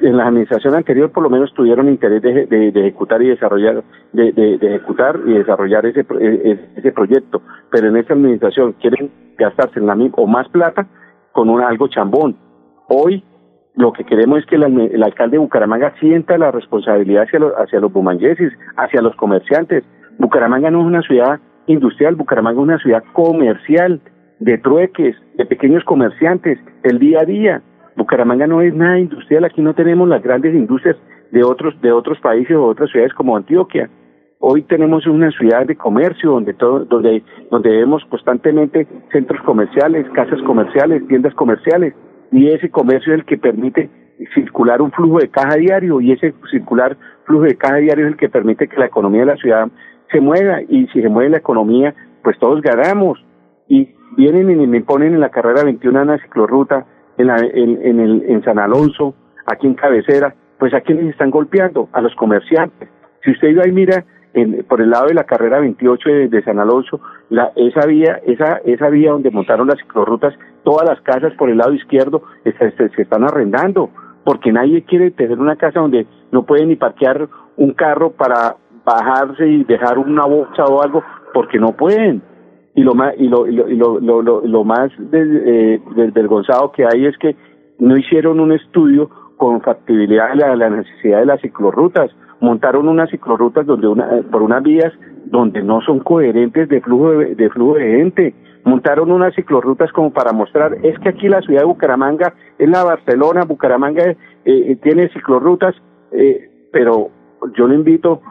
en 0.00 0.16
la 0.16 0.26
administración 0.28 0.74
anterior 0.74 1.10
por 1.10 1.22
lo 1.22 1.30
menos 1.30 1.52
tuvieron 1.54 1.88
interés 1.88 2.22
de, 2.22 2.68
ejecutar 2.68 3.22
y 3.22 3.28
desarrollar 3.28 3.82
de, 4.12 4.58
ejecutar 4.60 5.20
y 5.26 5.32
desarrollar 5.34 5.86
ese 5.86 6.00
e, 6.20 6.58
ese 6.76 6.92
proyecto 6.92 7.40
pero 7.70 7.88
en 7.88 7.96
esta 7.96 8.12
administración 8.12 8.74
quieren 8.74 9.10
gastarse 9.38 9.80
en 9.80 9.86
la 9.86 9.96
o 10.12 10.26
más 10.26 10.48
plata 10.50 10.86
con 11.32 11.48
un 11.48 11.62
algo 11.62 11.88
chambón 11.88 12.36
hoy 12.88 13.24
lo 13.76 13.92
que 13.92 14.04
queremos 14.04 14.38
es 14.38 14.46
que 14.46 14.56
el, 14.56 15.02
alcalde 15.02 15.36
de 15.36 15.38
Bucaramanga 15.38 15.92
sienta 16.00 16.38
la 16.38 16.50
responsabilidad 16.50 17.24
hacia 17.24 17.38
los, 17.38 17.52
hacia 17.52 17.78
los 17.78 17.92
bumangueses, 17.92 18.50
hacia 18.78 19.02
los 19.02 19.14
comerciantes. 19.16 19.84
Bucaramanga 20.18 20.70
no 20.70 20.80
es 20.80 20.86
una 20.86 21.02
ciudad 21.02 21.40
industrial, 21.66 22.14
Bucaramanga 22.14 22.58
es 22.58 22.62
una 22.62 22.78
ciudad 22.78 23.04
comercial, 23.12 24.00
de 24.38 24.58
trueques, 24.58 25.16
de 25.34 25.44
pequeños 25.44 25.84
comerciantes, 25.84 26.58
el 26.84 26.98
día 26.98 27.20
a 27.20 27.24
día. 27.24 27.62
Bucaramanga 27.96 28.46
no 28.46 28.60
es 28.60 28.74
nada 28.74 28.98
industrial, 28.98 29.44
aquí 29.44 29.62
no 29.62 29.74
tenemos 29.74 30.08
las 30.08 30.22
grandes 30.22 30.54
industrias 30.54 30.96
de 31.30 31.42
otros 31.42 31.80
de 31.80 31.92
otros 31.92 32.18
países 32.20 32.56
o 32.56 32.64
otras 32.64 32.90
ciudades 32.90 33.12
como 33.14 33.36
Antioquia. 33.36 33.90
Hoy 34.38 34.62
tenemos 34.62 35.06
una 35.06 35.30
ciudad 35.30 35.66
de 35.66 35.76
comercio 35.76 36.32
donde 36.32 36.54
todo, 36.54 36.84
donde 36.84 37.22
donde 37.50 37.70
vemos 37.70 38.04
constantemente 38.10 38.86
centros 39.10 39.40
comerciales, 39.42 40.06
casas 40.10 40.40
comerciales, 40.42 41.06
tiendas 41.08 41.34
comerciales 41.34 41.94
y 42.30 42.48
ese 42.48 42.70
comercio 42.70 43.14
es 43.14 43.20
el 43.20 43.24
que 43.24 43.38
permite 43.38 43.88
circular 44.34 44.82
un 44.82 44.92
flujo 44.92 45.18
de 45.18 45.28
caja 45.28 45.56
diario 45.56 46.00
y 46.00 46.12
ese 46.12 46.34
circular 46.50 46.96
flujo 47.24 47.44
de 47.44 47.56
caja 47.56 47.76
diario 47.76 48.06
es 48.06 48.12
el 48.12 48.18
que 48.18 48.28
permite 48.28 48.68
que 48.68 48.78
la 48.78 48.86
economía 48.86 49.20
de 49.20 49.26
la 49.26 49.36
ciudad 49.36 49.68
se 50.10 50.20
mueva 50.20 50.62
y 50.62 50.86
si 50.88 51.00
se 51.00 51.08
mueve 51.08 51.30
la 51.30 51.38
economía 51.38 51.94
pues 52.22 52.38
todos 52.38 52.60
ganamos 52.60 53.24
y 53.68 53.94
vienen 54.16 54.50
y 54.50 54.66
me 54.66 54.82
ponen 54.82 55.14
en 55.14 55.20
la 55.20 55.30
carrera 55.30 55.64
21 55.64 56.02
una 56.02 56.18
ciclorruta 56.18 56.86
en, 57.18 57.30
en, 57.30 58.00
el, 58.00 58.22
en 58.28 58.42
San 58.44 58.58
Alonso, 58.58 59.14
aquí 59.46 59.66
en 59.66 59.74
Cabecera, 59.74 60.34
pues 60.58 60.74
a 60.74 60.80
quienes 60.80 61.06
están 61.06 61.30
golpeando, 61.30 61.88
a 61.92 62.00
los 62.00 62.14
comerciantes. 62.14 62.88
Si 63.24 63.30
usted 63.30 63.48
iba 63.48 63.66
y 63.66 63.72
mira 63.72 64.04
por 64.68 64.82
el 64.82 64.90
lado 64.90 65.06
de 65.06 65.14
la 65.14 65.24
carrera 65.24 65.60
28 65.60 66.08
de, 66.28 66.42
San 66.42 66.58
Alonso, 66.58 67.00
la, 67.30 67.52
esa 67.56 67.86
vía, 67.86 68.20
esa, 68.26 68.58
esa 68.64 68.90
vía 68.90 69.12
donde 69.12 69.30
montaron 69.30 69.66
las 69.66 69.78
ciclorrutas, 69.78 70.34
todas 70.62 70.86
las 70.86 71.00
casas 71.00 71.32
por 71.38 71.48
el 71.48 71.56
lado 71.56 71.72
izquierdo 71.72 72.22
se, 72.44 73.02
están 73.02 73.24
arrendando, 73.24 73.90
porque 74.24 74.52
nadie 74.52 74.82
quiere 74.82 75.10
tener 75.10 75.38
una 75.38 75.56
casa 75.56 75.80
donde 75.80 76.06
no 76.32 76.44
puede 76.44 76.66
ni 76.66 76.76
parquear 76.76 77.28
un 77.56 77.72
carro 77.72 78.10
para 78.10 78.56
bajarse 78.84 79.46
y 79.46 79.64
dejar 79.64 79.98
una 79.98 80.26
bolsa 80.26 80.64
o 80.66 80.82
algo, 80.82 81.02
porque 81.32 81.58
no 81.58 81.72
pueden. 81.72 82.22
Y 82.76 82.82
lo 82.82 82.94
más, 82.94 83.14
y 83.18 83.26
lo, 83.26 83.46
y 83.46 83.52
lo, 83.54 83.98
lo, 84.00 84.22
lo, 84.22 84.46
lo 84.46 84.64
más 84.64 84.92
eh, 85.12 85.80
desvergonzado 85.96 86.70
que 86.70 86.84
hay 86.84 87.06
es 87.06 87.16
que 87.18 87.34
no 87.78 87.96
hicieron 87.96 88.38
un 88.38 88.52
estudio 88.52 89.10
con 89.36 89.60
factibilidad 89.60 90.30
de 90.30 90.36
la, 90.36 90.56
la 90.56 90.70
necesidad 90.70 91.20
de 91.20 91.26
las 91.26 91.40
ciclorrutas 91.40 92.10
montaron 92.40 92.88
unas 92.88 93.10
ciclorrutas 93.10 93.66
donde 93.66 93.88
una, 93.88 94.22
por 94.30 94.42
unas 94.42 94.62
vías 94.62 94.92
donde 95.26 95.62
no 95.62 95.80
son 95.80 96.00
coherentes 96.00 96.68
de 96.68 96.80
flujo 96.80 97.10
de, 97.10 97.50
flujo 97.50 97.74
de 97.74 97.96
gente. 97.98 98.34
Montaron 98.64 99.12
unas 99.12 99.34
ciclorrutas 99.34 99.92
como 99.92 100.12
para 100.12 100.32
mostrar, 100.32 100.76
es 100.82 100.98
que 100.98 101.10
aquí 101.10 101.28
la 101.28 101.40
ciudad 101.42 101.60
de 101.60 101.66
Bucaramanga 101.66 102.34
es 102.58 102.68
la 102.68 102.82
Barcelona, 102.82 103.44
Bucaramanga 103.44 104.04
eh, 104.10 104.16
eh, 104.44 104.76
tiene 104.82 105.08
ciclorrutas, 105.10 105.74
eh, 106.10 106.50
pero 106.72 107.10
yo 107.56 107.68
le 107.68 107.76
invito, 107.76 108.22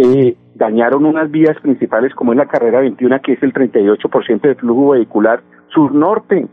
eh, 0.00 0.36
dañaron 0.54 1.04
unas 1.04 1.30
vías 1.30 1.58
principales 1.60 2.14
como 2.14 2.32
es 2.32 2.38
la 2.38 2.46
carrera 2.46 2.80
21, 2.80 3.20
que 3.22 3.32
es 3.34 3.42
el 3.42 3.52
38% 3.52 4.40
de 4.40 4.54
flujo 4.54 4.90
vehicular 4.90 5.42
sur-norte. 5.68 6.46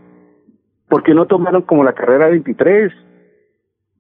¿Por 0.88 1.04
qué 1.04 1.14
no 1.14 1.26
tomaron 1.26 1.64
como 1.64 1.84
la 1.84 1.94
carrera 1.94 2.30
23? 2.30 2.94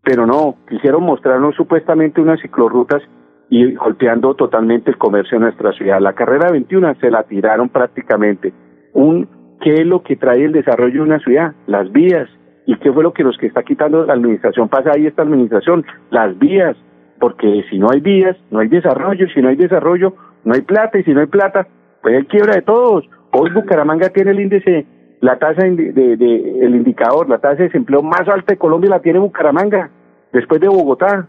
pero 0.07 0.25
no, 0.25 0.55
quisieron 0.69 1.03
mostrarnos 1.03 1.53
supuestamente 1.55 2.21
unas 2.21 2.39
ciclorrutas 2.39 3.01
y 3.49 3.75
golpeando 3.75 4.35
totalmente 4.35 4.89
el 4.89 4.97
comercio 4.97 5.37
de 5.37 5.43
nuestra 5.43 5.73
ciudad. 5.73 5.99
La 5.99 6.13
carrera 6.13 6.49
21 6.49 6.95
se 7.01 7.11
la 7.11 7.23
tiraron 7.23 7.67
prácticamente. 7.67 8.53
Un, 8.93 9.27
¿Qué 9.59 9.73
es 9.73 9.85
lo 9.85 10.03
que 10.03 10.15
trae 10.15 10.45
el 10.45 10.53
desarrollo 10.53 10.93
de 10.93 11.09
una 11.09 11.19
ciudad? 11.19 11.55
Las 11.65 11.91
vías. 11.91 12.29
¿Y 12.65 12.77
qué 12.77 12.93
fue 12.93 13.03
lo 13.03 13.11
que 13.11 13.25
nos 13.25 13.37
que 13.37 13.47
está 13.47 13.63
quitando 13.63 14.05
la 14.05 14.13
administración 14.13 14.69
pasa 14.69 14.91
ahí 14.95 15.07
esta 15.07 15.23
administración? 15.23 15.85
Las 16.09 16.39
vías. 16.39 16.77
Porque 17.19 17.63
si 17.69 17.79
no 17.79 17.87
hay 17.91 17.99
vías, 17.99 18.37
no 18.51 18.59
hay 18.59 18.67
desarrollo. 18.67 19.27
Si 19.33 19.41
no 19.41 19.49
hay 19.49 19.55
desarrollo, 19.55 20.13
no 20.43 20.53
hay 20.53 20.61
plata. 20.61 20.99
Y 20.99 21.03
si 21.03 21.13
no 21.13 21.21
hay 21.21 21.27
plata, 21.27 21.67
pues 22.01 22.15
hay 22.15 22.25
quiebra 22.25 22.55
de 22.55 22.61
todos. 22.61 23.05
Hoy 23.31 23.51
Bucaramanga 23.51 24.09
tiene 24.09 24.31
el 24.31 24.39
índice, 24.39 24.85
la 25.19 25.37
tasa 25.37 25.63
de, 25.63 26.59
el 26.61 26.75
indicador, 26.75 27.29
la 27.29 27.39
tasa 27.39 27.57
de 27.57 27.63
desempleo 27.65 28.01
más 28.01 28.27
alta 28.27 28.53
de 28.53 28.57
Colombia 28.57 28.89
la 28.89 29.01
tiene 29.01 29.19
Bucaramanga 29.19 29.89
después 30.31 30.61
de 30.61 30.67
Bogotá. 30.67 31.27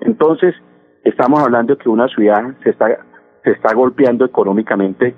Entonces, 0.00 0.54
estamos 1.04 1.40
hablando 1.40 1.74
de 1.74 1.82
que 1.82 1.88
una 1.88 2.06
ciudad 2.08 2.54
se 2.62 2.70
está, 2.70 2.86
se 3.44 3.50
está 3.50 3.74
golpeando 3.74 4.24
económicamente 4.24 5.14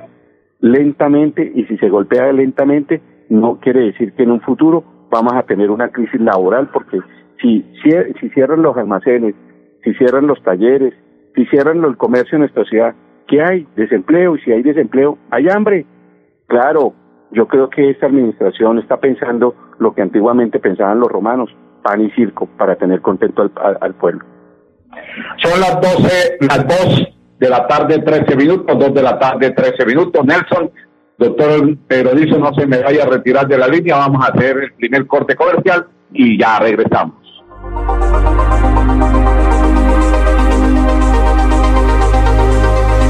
lentamente 0.60 1.50
y 1.54 1.64
si 1.64 1.76
se 1.78 1.88
golpea 1.88 2.32
lentamente 2.32 3.00
no 3.28 3.58
quiere 3.60 3.80
decir 3.86 4.12
que 4.12 4.24
en 4.24 4.32
un 4.32 4.40
futuro 4.40 4.84
vamos 5.10 5.32
a 5.34 5.42
tener 5.42 5.70
una 5.70 5.88
crisis 5.88 6.20
laboral 6.20 6.68
porque 6.72 7.00
si, 7.40 7.64
si, 7.82 8.28
cierran 8.30 8.62
los 8.62 8.76
almacenes, 8.76 9.34
si 9.84 9.94
cierran 9.94 10.26
los 10.26 10.42
talleres, 10.42 10.94
si 11.34 11.46
cierran 11.46 11.82
el 11.84 11.96
comercio 11.96 12.36
en 12.36 12.40
nuestra 12.40 12.64
ciudad, 12.64 12.94
¿qué 13.26 13.42
hay? 13.42 13.66
Desempleo 13.76 14.36
y 14.36 14.40
si 14.40 14.52
hay 14.52 14.62
desempleo, 14.62 15.18
hay 15.30 15.48
hambre. 15.48 15.86
Claro, 16.46 16.94
yo 17.30 17.46
creo 17.46 17.70
que 17.70 17.90
esta 17.90 18.06
administración 18.06 18.78
está 18.78 18.98
pensando 18.98 19.54
lo 19.78 19.94
que 19.94 20.02
antiguamente 20.02 20.58
pensaban 20.58 21.00
los 21.00 21.08
romanos, 21.08 21.50
pan 21.82 22.00
y 22.00 22.10
circo 22.10 22.46
para 22.58 22.76
tener 22.76 23.00
contento 23.00 23.42
al, 23.42 23.78
al, 23.80 23.94
pueblo. 23.94 24.24
Son 25.38 25.60
las 25.60 25.80
12, 25.80 26.38
las 26.40 26.66
2 26.66 27.08
de 27.38 27.48
la 27.48 27.66
tarde, 27.66 28.00
13 28.00 28.36
minutos, 28.36 28.78
2 28.78 28.94
de 28.94 29.02
la 29.02 29.18
tarde, 29.18 29.50
13 29.52 29.86
minutos. 29.86 30.24
Nelson, 30.24 30.70
doctor 31.16 31.76
Pedro 31.86 32.14
dice 32.14 32.38
no 32.38 32.52
se 32.54 32.66
me 32.66 32.82
vaya 32.82 33.04
a 33.04 33.06
retirar 33.06 33.46
de 33.46 33.58
la 33.58 33.68
línea, 33.68 33.96
vamos 33.96 34.24
a 34.24 34.32
hacer 34.32 34.58
el 34.58 34.72
primer 34.72 35.06
corte 35.06 35.36
comercial 35.36 35.86
y 36.12 36.38
ya 36.38 36.58
regresamos. 36.58 37.14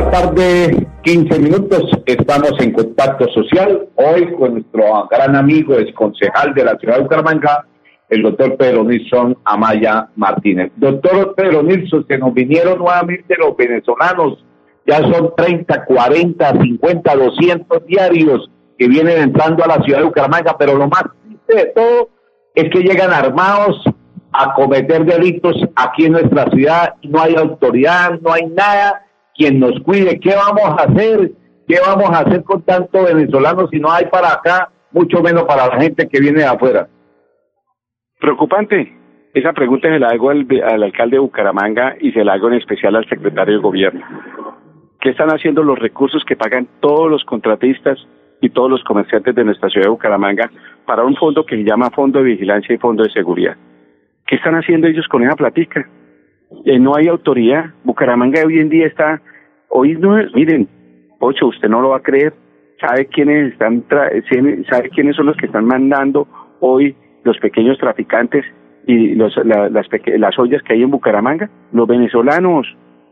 La 0.00 0.10
tarde 0.10 0.86
15 1.02 1.38
minutos, 1.40 1.82
estamos 2.06 2.52
en 2.60 2.72
contacto 2.72 3.28
social. 3.34 3.86
Hoy 3.96 4.32
con 4.34 4.54
nuestro 4.54 5.08
gran 5.10 5.36
amigo, 5.36 5.74
es 5.74 5.92
concejal 5.94 6.54
de 6.54 6.64
la 6.64 6.78
ciudad 6.78 6.96
de 6.96 7.02
Bucaramanga, 7.02 7.66
el 8.08 8.22
doctor 8.22 8.56
Pedro 8.56 8.84
Nilsson 8.84 9.36
Amaya 9.44 10.08
Martínez. 10.16 10.72
Doctor 10.76 11.34
Pedro 11.34 11.62
Nilsson, 11.62 12.06
se 12.08 12.16
nos 12.16 12.32
vinieron 12.32 12.78
nuevamente 12.78 13.36
los 13.38 13.54
venezolanos. 13.56 14.42
Ya 14.86 15.00
son 15.02 15.34
30, 15.36 15.84
40, 15.84 16.50
50, 16.62 17.16
200 17.16 17.86
diarios 17.86 18.50
que 18.78 18.88
vienen 18.88 19.20
entrando 19.20 19.62
a 19.64 19.68
la 19.68 19.82
ciudad 19.82 19.98
de 19.98 20.06
Bucaramanga, 20.06 20.56
pero 20.58 20.76
lo 20.76 20.88
más 20.88 21.04
triste 21.22 21.54
de 21.54 21.66
todo 21.74 22.08
es 22.54 22.70
que 22.70 22.80
llegan 22.80 23.12
armados 23.12 23.84
a 24.32 24.54
cometer 24.54 25.04
delitos 25.04 25.56
aquí 25.74 26.06
en 26.06 26.12
nuestra 26.12 26.48
ciudad 26.50 26.94
no 27.02 27.20
hay 27.20 27.34
autoridad, 27.34 28.20
no 28.20 28.32
hay 28.32 28.46
nada 28.46 29.04
quien 29.40 29.58
nos 29.58 29.80
cuide. 29.80 30.20
¿Qué 30.20 30.34
vamos 30.34 30.78
a 30.78 30.84
hacer? 30.84 31.32
¿Qué 31.66 31.76
vamos 31.80 32.10
a 32.10 32.20
hacer 32.20 32.44
con 32.44 32.62
tanto 32.62 33.04
venezolano 33.04 33.66
si 33.68 33.80
no 33.80 33.90
hay 33.90 34.04
para 34.06 34.34
acá, 34.34 34.70
mucho 34.92 35.22
menos 35.22 35.44
para 35.44 35.66
la 35.66 35.80
gente 35.80 36.06
que 36.08 36.20
viene 36.20 36.40
de 36.40 36.46
afuera? 36.46 36.88
Preocupante. 38.20 38.98
Esa 39.32 39.54
pregunta 39.54 39.88
se 39.88 39.98
la 39.98 40.08
hago 40.08 40.28
al, 40.28 40.46
alcalde 40.82 41.16
de 41.16 41.20
Bucaramanga 41.20 41.96
y 42.00 42.12
se 42.12 42.22
la 42.22 42.34
hago 42.34 42.48
en 42.48 42.54
especial 42.54 42.96
al 42.96 43.08
secretario 43.08 43.54
de 43.54 43.62
gobierno. 43.62 44.04
¿Qué 45.00 45.08
están 45.08 45.30
haciendo 45.30 45.62
los 45.62 45.78
recursos 45.78 46.22
que 46.26 46.36
pagan 46.36 46.68
todos 46.80 47.10
los 47.10 47.24
contratistas 47.24 47.98
y 48.42 48.50
todos 48.50 48.68
los 48.68 48.84
comerciantes 48.84 49.34
de 49.34 49.44
nuestra 49.44 49.70
ciudad 49.70 49.86
de 49.86 49.90
Bucaramanga 49.90 50.50
para 50.84 51.04
un 51.04 51.16
fondo 51.16 51.46
que 51.46 51.56
se 51.56 51.64
llama 51.64 51.90
Fondo 51.90 52.18
de 52.18 52.26
Vigilancia 52.26 52.74
y 52.74 52.78
Fondo 52.78 53.04
de 53.04 53.10
Seguridad? 53.10 53.56
¿Qué 54.26 54.36
están 54.36 54.54
haciendo 54.54 54.86
ellos 54.86 55.08
con 55.08 55.22
esa 55.22 55.34
platica? 55.34 55.88
Eh, 56.66 56.78
no 56.78 56.94
hay 56.94 57.08
autoridad. 57.08 57.70
Bucaramanga 57.84 58.42
hoy 58.44 58.58
en 58.58 58.68
día 58.68 58.86
está 58.86 59.22
Hoy 59.70 59.94
no, 59.94 60.16
miren, 60.34 60.68
Ocho, 61.20 61.48
usted 61.48 61.68
no 61.68 61.82
lo 61.82 61.90
va 61.90 61.98
a 61.98 62.02
creer, 62.02 62.32
sabe 62.80 63.06
quiénes 63.06 63.52
están, 63.52 63.84
sabe 63.88 64.90
quiénes 64.90 65.16
son 65.16 65.26
los 65.26 65.36
que 65.36 65.46
están 65.46 65.66
mandando 65.66 66.26
hoy 66.60 66.96
los 67.24 67.38
pequeños 67.38 67.78
traficantes 67.78 68.44
y 68.86 69.14
los, 69.14 69.36
las, 69.44 69.70
las 69.70 70.38
ollas 70.38 70.62
que 70.62 70.72
hay 70.72 70.82
en 70.82 70.90
Bucaramanga, 70.90 71.50
los 71.72 71.86
venezolanos, 71.86 72.66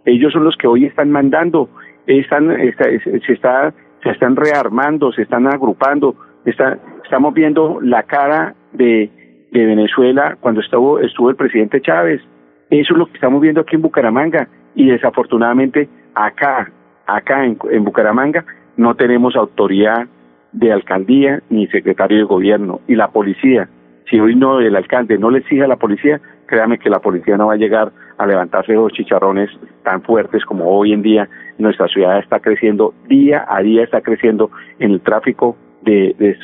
ellos 0.07 0.33
son 0.33 0.45
los 0.45 0.57
que 0.57 0.67
hoy 0.67 0.87
están 0.87 1.11
mandando, 1.11 1.69
están, 2.07 2.49
se 2.57 3.33
está, 3.33 3.75
se 4.03 4.11
están 4.11 4.37
rearmando, 4.37 5.13
se 5.13 5.23
están 5.23 5.47
agrupando, 5.47 6.15
está, 6.47 6.79
estamos 7.05 7.35
viendo 7.35 7.79
la 7.83 8.05
cara 8.05 8.55
de, 8.73 9.11
de 9.53 9.67
Venezuela 9.67 10.39
cuando 10.41 10.63
estuvo, 10.63 10.99
estuvo 10.99 11.29
el 11.29 11.37
presidente 11.37 11.83
Chávez, 11.83 12.23
eso 12.71 12.93
es 12.95 12.99
lo 12.99 13.07
que 13.07 13.15
estamos 13.15 13.41
viendo 13.41 13.61
aquí 13.61 13.77
en 13.77 13.83
Bucaramanga. 13.83 14.49
Y 14.75 14.87
desafortunadamente 14.91 15.89
acá, 16.19 16.71
acá 17.07 17.45
en, 17.45 17.85
Bucaramanga, 17.85 18.45
no 18.77 18.95
tenemos 18.95 19.37
autoridad 19.37 20.07
de 20.53 20.73
alcaldía 20.73 21.43
ni 21.49 21.67
secretario 21.69 22.19
de 22.19 22.25
gobierno. 22.25 22.81
Y 22.89 22.97
la 22.97 23.09
policía, 23.09 23.69
si 24.11 24.19
hoy 24.19 24.35
no 24.35 24.61
el 24.61 24.75
alcalde 24.75 25.19
no 25.19 25.31
le 25.31 25.39
exige 25.39 25.65
a 25.65 25.69
la 25.69 25.77
policía, 25.77 26.21
créame 26.47 26.79
que 26.79 26.91
la 26.91 26.99
policía 26.99 27.37
no 27.37 27.49
va 27.49 27.55
a 27.55 27.57
llegar 27.57 27.93
a 28.17 28.27
levantarse 28.27 28.73
los 28.73 28.93
chicharrones 28.93 29.51
tan 29.85 30.03
fuertes 30.03 30.45
como 30.45 30.69
hoy 30.69 30.93
en 30.93 31.03
día 31.03 31.29
nuestra 31.59 31.87
ciudad 31.87 32.19
está 32.19 32.41
creciendo, 32.41 32.95
día 33.07 33.45
a 33.49 33.63
día 33.63 33.85
está 33.85 34.01
creciendo 34.01 34.51
en 34.79 34.93
el 34.93 35.01
tráfico 35.01 35.57
de, 35.83 36.15
de 36.19 36.37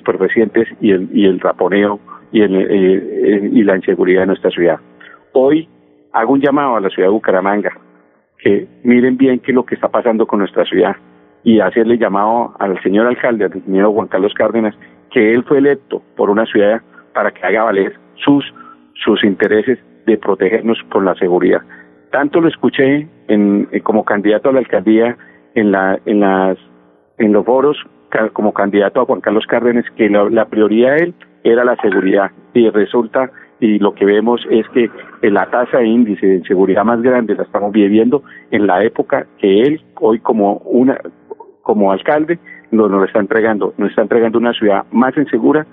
y 0.80 0.90
el, 0.90 1.08
y 1.12 1.26
el 1.26 1.40
raponeo 1.40 1.98
y, 2.30 2.42
el, 2.42 2.54
eh, 2.54 2.66
eh, 2.70 3.50
y 3.52 3.62
la 3.64 3.76
inseguridad 3.76 4.22
de 4.22 4.26
nuestra 4.26 4.50
ciudad. 4.50 4.78
Hoy 5.32 5.68
hago 6.12 6.32
un 6.32 6.40
llamado 6.40 6.76
a 6.76 6.80
la 6.80 6.90
ciudad 6.90 7.08
de 7.08 7.12
Bucaramanga, 7.12 7.72
que 8.44 8.68
miren 8.82 9.16
bien 9.16 9.40
qué 9.40 9.52
es 9.52 9.54
lo 9.54 9.64
que 9.64 9.74
está 9.74 9.88
pasando 9.88 10.26
con 10.26 10.38
nuestra 10.38 10.66
ciudad 10.66 10.96
y 11.42 11.60
hacerle 11.60 11.96
llamado 11.96 12.54
al 12.58 12.80
señor 12.82 13.06
alcalde, 13.06 13.46
al 13.46 13.52
señor 13.64 13.92
Juan 13.92 14.08
Carlos 14.08 14.34
Cárdenas, 14.34 14.74
que 15.10 15.32
él 15.32 15.44
fue 15.44 15.58
electo 15.58 16.02
por 16.14 16.28
una 16.28 16.44
ciudad 16.46 16.82
para 17.14 17.30
que 17.30 17.44
haga 17.44 17.64
valer 17.64 17.94
sus, 18.16 18.44
sus 19.02 19.24
intereses 19.24 19.78
de 20.06 20.18
protegernos 20.18 20.78
por 20.90 21.02
la 21.02 21.14
seguridad. 21.14 21.62
Tanto 22.10 22.40
lo 22.40 22.48
escuché 22.48 23.08
en, 23.28 23.68
como 23.82 24.04
candidato 24.04 24.50
a 24.50 24.52
la 24.52 24.58
alcaldía 24.58 25.16
en, 25.54 25.72
la, 25.72 25.98
en, 26.04 26.20
las, 26.20 26.58
en 27.18 27.32
los 27.32 27.46
foros 27.46 27.78
como 28.32 28.52
candidato 28.52 29.00
a 29.00 29.06
Juan 29.06 29.20
Carlos 29.20 29.46
Cárdenas 29.46 29.84
que 29.96 30.08
la, 30.08 30.44
prioridad 30.46 30.96
de 30.96 31.04
él 31.04 31.14
era 31.42 31.64
la 31.64 31.76
seguridad 31.76 32.30
y 32.52 32.68
resulta 32.70 33.30
y 33.64 33.78
lo 33.78 33.94
que 33.94 34.04
vemos 34.04 34.46
es 34.50 34.68
que 34.68 34.90
la 35.22 35.46
tasa 35.46 35.78
de 35.78 35.86
índice 35.86 36.26
de 36.26 36.36
inseguridad 36.36 36.84
más 36.84 37.00
grande 37.00 37.34
la 37.34 37.44
estamos 37.44 37.72
viviendo 37.72 38.22
en 38.50 38.66
la 38.66 38.84
época 38.84 39.26
que 39.38 39.62
él 39.62 39.80
hoy 40.00 40.18
como 40.20 40.58
una 40.66 40.98
como 41.62 41.90
alcalde 41.90 42.38
nos, 42.70 42.90
nos 42.90 43.06
está 43.06 43.20
entregando, 43.20 43.72
nos 43.78 43.88
está 43.88 44.02
entregando 44.02 44.38
una 44.38 44.52
ciudad 44.52 44.84
más 44.92 45.16
insegura, 45.16 45.66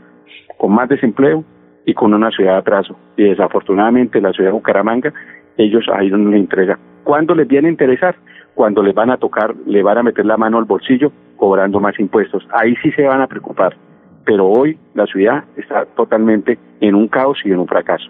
con 0.58 0.72
más 0.72 0.88
desempleo 0.88 1.44
y 1.86 1.94
con 1.94 2.14
una 2.14 2.32
ciudad 2.32 2.54
de 2.54 2.60
atraso. 2.60 2.96
Y 3.18 3.24
desafortunadamente 3.24 4.22
la 4.22 4.32
ciudad 4.32 4.52
de 4.52 4.54
Bucaramanga, 4.54 5.14
ellos 5.58 5.84
ahí 5.94 6.10
no 6.10 6.32
le 6.32 6.38
entregan. 6.38 6.80
¿Cuándo 7.04 7.36
les 7.36 7.46
viene 7.46 7.68
a 7.68 7.72
interesar? 7.72 8.16
Cuando 8.56 8.82
les 8.82 8.96
van 8.96 9.10
a 9.10 9.18
tocar, 9.18 9.54
le 9.66 9.84
van 9.84 9.98
a 9.98 10.04
meter 10.04 10.26
la 10.26 10.38
mano 10.38 10.60
al 10.60 10.66
bolsillo 10.66 11.12
cobrando 11.36 11.82
más 11.82 12.00
impuestos. 12.00 12.48
Ahí 12.54 12.74
sí 12.82 12.92
se 12.94 13.04
van 13.04 13.20
a 13.20 13.28
preocupar. 13.28 13.76
Pero 14.26 14.48
hoy 14.48 14.78
la 14.94 15.06
ciudad 15.06 15.44
está 15.58 15.86
totalmente 15.96 16.58
en 16.80 16.96
un 16.96 17.08
caos 17.08 17.38
y 17.44 17.52
en 17.52 17.60
un 17.60 17.68
fracaso. 17.68 18.10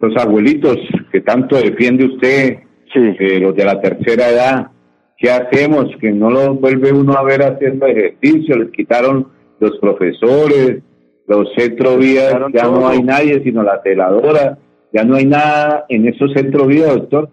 Los 0.00 0.16
abuelitos 0.16 0.76
que 1.10 1.20
tanto 1.20 1.56
defiende 1.56 2.04
usted, 2.04 2.58
sí. 2.92 3.16
Eh, 3.18 3.40
los 3.40 3.54
de 3.54 3.64
la 3.64 3.80
tercera 3.80 4.28
edad, 4.28 4.70
¿qué 5.16 5.30
hacemos? 5.30 5.86
Que 6.00 6.12
no 6.12 6.30
los 6.30 6.60
vuelve 6.60 6.92
uno 6.92 7.14
a 7.14 7.24
ver 7.24 7.42
haciendo 7.42 7.86
ejercicio, 7.86 8.56
les 8.56 8.70
quitaron 8.70 9.28
los 9.58 9.76
profesores, 9.78 10.82
los 11.26 11.52
centrovías, 11.56 12.34
ya 12.52 12.64
no 12.64 12.88
hay 12.88 13.02
nadie 13.02 13.42
sino 13.42 13.62
la 13.62 13.82
teladora, 13.82 14.58
ya 14.92 15.04
no 15.04 15.16
hay 15.16 15.26
nada 15.26 15.84
en 15.88 16.08
esos 16.08 16.32
centrovías, 16.32 16.94
doctor. 16.94 17.28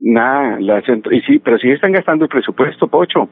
Nada, 0.00 0.58
la 0.60 0.82
centro, 0.82 1.12
y 1.12 1.20
sí, 1.22 1.38
pero 1.38 1.58
sí 1.58 1.70
están 1.70 1.92
gastando 1.92 2.24
el 2.24 2.28
presupuesto, 2.28 2.88
Pocho. 2.88 3.28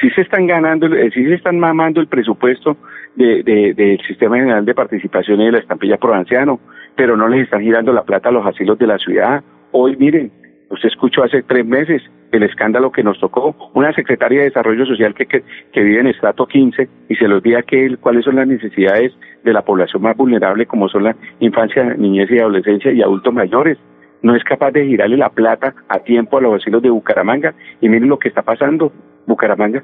Sí 0.00 0.10
se 0.10 0.22
están 0.22 0.46
ganando, 0.46 0.86
eh, 0.86 1.10
sí 1.14 1.24
se 1.24 1.34
están 1.34 1.58
mamando 1.58 2.00
el 2.00 2.08
presupuesto 2.08 2.76
de, 3.18 3.42
de, 3.42 3.74
del 3.74 4.00
Sistema 4.06 4.36
General 4.36 4.64
de 4.64 4.74
Participación 4.74 5.40
y 5.40 5.46
de 5.46 5.52
la 5.52 5.58
Estampilla 5.58 5.96
Provinciano, 5.98 6.60
pero 6.96 7.16
no 7.16 7.28
les 7.28 7.44
están 7.44 7.62
girando 7.62 7.92
la 7.92 8.04
plata 8.04 8.28
a 8.28 8.32
los 8.32 8.46
asilos 8.46 8.78
de 8.78 8.86
la 8.86 8.98
ciudad. 8.98 9.42
Hoy, 9.72 9.96
miren, 9.96 10.30
usted 10.70 10.88
escuchó 10.88 11.24
hace 11.24 11.42
tres 11.42 11.66
meses 11.66 12.02
el 12.30 12.42
escándalo 12.42 12.92
que 12.92 13.02
nos 13.02 13.18
tocó, 13.18 13.56
una 13.74 13.92
secretaria 13.94 14.40
de 14.40 14.44
Desarrollo 14.46 14.84
Social 14.84 15.14
que, 15.14 15.26
que, 15.26 15.82
vive 15.82 16.00
en 16.00 16.08
estrato 16.08 16.46
15 16.46 16.88
y 17.08 17.16
se 17.16 17.26
le 17.26 17.34
olvida 17.34 17.62
que 17.62 17.96
cuáles 17.96 18.24
son 18.24 18.36
las 18.36 18.46
necesidades 18.46 19.12
de 19.44 19.52
la 19.52 19.62
población 19.62 20.02
más 20.02 20.16
vulnerable 20.16 20.66
como 20.66 20.88
son 20.88 21.04
la 21.04 21.16
infancia, 21.40 21.84
niñez 21.94 22.30
y 22.30 22.38
adolescencia 22.38 22.92
y 22.92 23.02
adultos 23.02 23.32
mayores. 23.32 23.78
No 24.20 24.36
es 24.36 24.44
capaz 24.44 24.72
de 24.72 24.84
girarle 24.84 25.16
la 25.16 25.30
plata 25.30 25.74
a 25.88 26.00
tiempo 26.00 26.36
a 26.36 26.42
los 26.42 26.52
vecinos 26.52 26.82
de 26.82 26.90
Bucaramanga 26.90 27.54
y 27.80 27.88
miren 27.88 28.08
lo 28.08 28.18
que 28.18 28.28
está 28.28 28.42
pasando. 28.42 28.92
Bucaramanga 29.26 29.82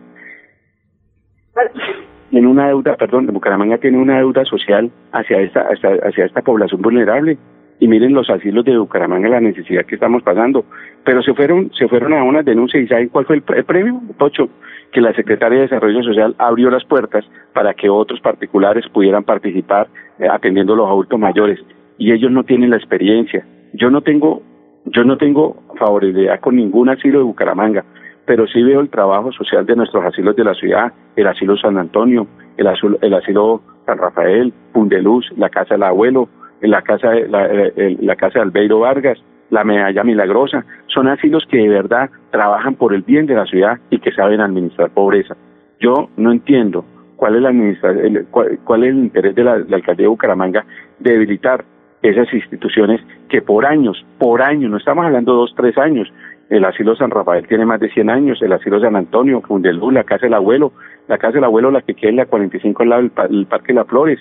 tiene 2.35 2.49
una 2.49 2.67
deuda, 2.67 2.97
perdón, 2.97 3.29
Bucaramanga 3.29 3.79
tiene 3.79 3.97
una 3.97 4.19
deuda 4.19 4.45
social 4.45 4.91
hacia 5.13 5.41
esta, 5.41 5.69
hacia, 5.69 5.91
hacia 6.03 6.25
esta 6.25 6.43
población 6.43 6.83
vulnerable 6.83 7.39
y 7.79 7.87
miren 7.87 8.13
los 8.13 8.29
asilos 8.29 8.65
de 8.65 8.77
Bucaramanga 8.77 9.29
la 9.29 9.41
necesidad 9.41 9.87
que 9.87 9.95
estamos 9.95 10.21
pasando. 10.25 10.65
Pero 11.05 11.23
se 11.23 11.33
fueron, 11.33 11.71
se 11.79 11.87
fueron 11.87 12.13
a 12.13 12.25
una 12.25 12.43
denuncia 12.43 12.81
y 12.81 12.89
¿saben 12.89 13.09
cuál 13.11 13.27
fue 13.27 13.37
el, 13.37 13.65
premio, 13.65 14.01
Pocho? 14.19 14.49
Que 14.91 15.01
la 15.01 15.15
Secretaría 15.15 15.59
de 15.59 15.67
Desarrollo 15.67 16.03
Social 16.03 16.35
abrió 16.39 16.71
las 16.71 16.85
puertas 16.85 17.25
para 17.53 17.73
que 17.73 17.89
otros 17.89 18.19
particulares 18.19 18.85
pudieran 18.89 19.23
participar 19.23 19.87
eh, 20.19 20.27
atendiendo 20.29 20.73
a 20.73 20.77
los 20.79 20.89
adultos 20.89 21.21
mayores 21.21 21.61
y 21.99 22.11
ellos 22.11 22.33
no 22.33 22.43
tienen 22.43 22.71
la 22.71 22.79
experiencia. 22.79 23.47
Yo 23.75 23.91
no 23.91 24.01
tengo, 24.01 24.43
yo 24.87 25.05
no 25.05 25.19
tengo 25.19 25.63
favorabilidad 25.79 26.41
con 26.41 26.57
ningún 26.57 26.89
asilo 26.89 27.19
de 27.19 27.25
Bucaramanga, 27.27 27.85
pero 28.27 28.47
sí 28.47 28.63
veo 28.63 28.81
el 28.81 28.89
trabajo 28.89 29.33
social 29.33 29.67
de 29.67 29.77
nuestros 29.77 30.05
asilos 30.05 30.37
de 30.37 30.45
la 30.45 30.55
ciudad, 30.55 30.93
el 31.17 31.27
asilo 31.27 31.57
San 31.57 31.79
Antonio, 31.79 32.27
el 32.57 32.67
asilo, 32.67 32.99
el 33.01 33.15
asilo 33.15 33.61
San 33.87 33.99
Rafael, 33.99 34.53
Pundeluz, 34.73 35.27
la 35.37 35.51
Casa 35.51 35.75
del 35.75 35.83
Abuelo, 35.83 36.29
la 36.61 36.83
casa 36.83 37.13
la, 37.29 37.47
eh, 37.47 37.97
la 38.01 38.17
casa 38.17 38.39
de 38.39 38.43
Albeiro 38.43 38.81
Vargas, 38.81 39.23
la 39.51 39.65
Medalla 39.65 40.05
Milagrosa, 40.05 40.65
son 40.87 41.09
asilos 41.09 41.45
que 41.49 41.59
de 41.59 41.69
verdad 41.69 42.11
trabajan 42.31 42.75
por 42.75 42.95
el 42.95 43.03
bien 43.03 43.27
de 43.27 43.35
la 43.35 43.47
ciudad 43.47 43.79
y 43.91 43.99
que 43.99 44.13
saben 44.13 44.41
administrar 44.41 44.91
pobreza. 44.91 45.37
Yo 45.81 46.09
no 46.17 46.33
entiendo 46.33 46.85
cuál 47.17 47.37
es, 47.37 47.43
la 47.43 47.51
el, 47.51 48.27
cuál, 48.31 48.85
es 48.85 48.91
el 48.91 48.99
interés 48.99 49.35
de 49.35 49.45
la, 49.45 49.53
alcaldía 49.53 50.05
de 50.05 50.09
Bucaramanga 50.09 50.65
de 50.99 51.13
debilitar 51.13 51.65
esas 52.03 52.33
instituciones 52.35 53.01
que 53.29 53.41
por 53.41 53.65
años, 53.65 54.05
por 54.19 54.43
años, 54.43 54.71
no 54.71 54.77
estamos 54.77 55.07
hablando 55.07 55.35
dos, 55.35 55.55
tres 55.57 55.77
años, 55.79 56.13
el 56.57 56.65
asilo 56.65 56.95
San 56.95 57.11
Rafael 57.11 57.47
tiene 57.49 57.65
más 57.65 57.81
de 57.81 57.91
100 57.91 58.11
años, 58.11 58.41
el 58.41 58.53
asilo 58.53 58.81
San 58.81 58.95
Antonio, 58.95 59.41
Fundelú, 59.41 59.91
la 59.91 60.05
casa 60.05 60.27
del 60.27 60.35
abuelo, 60.35 60.73
la 61.09 61.19
casa 61.19 61.35
del 61.35 61.45
abuelo, 61.45 61.71
la 61.71 61.83
que 61.83 61.95
queda 61.95 62.11
en 62.11 62.17
la 62.17 62.27
45 62.27 62.83
al 62.83 62.89
lado 62.89 63.03
del, 63.03 63.47
Parque 63.47 63.69
de 63.69 63.75
Las 63.75 63.89
Flores, 63.89 64.21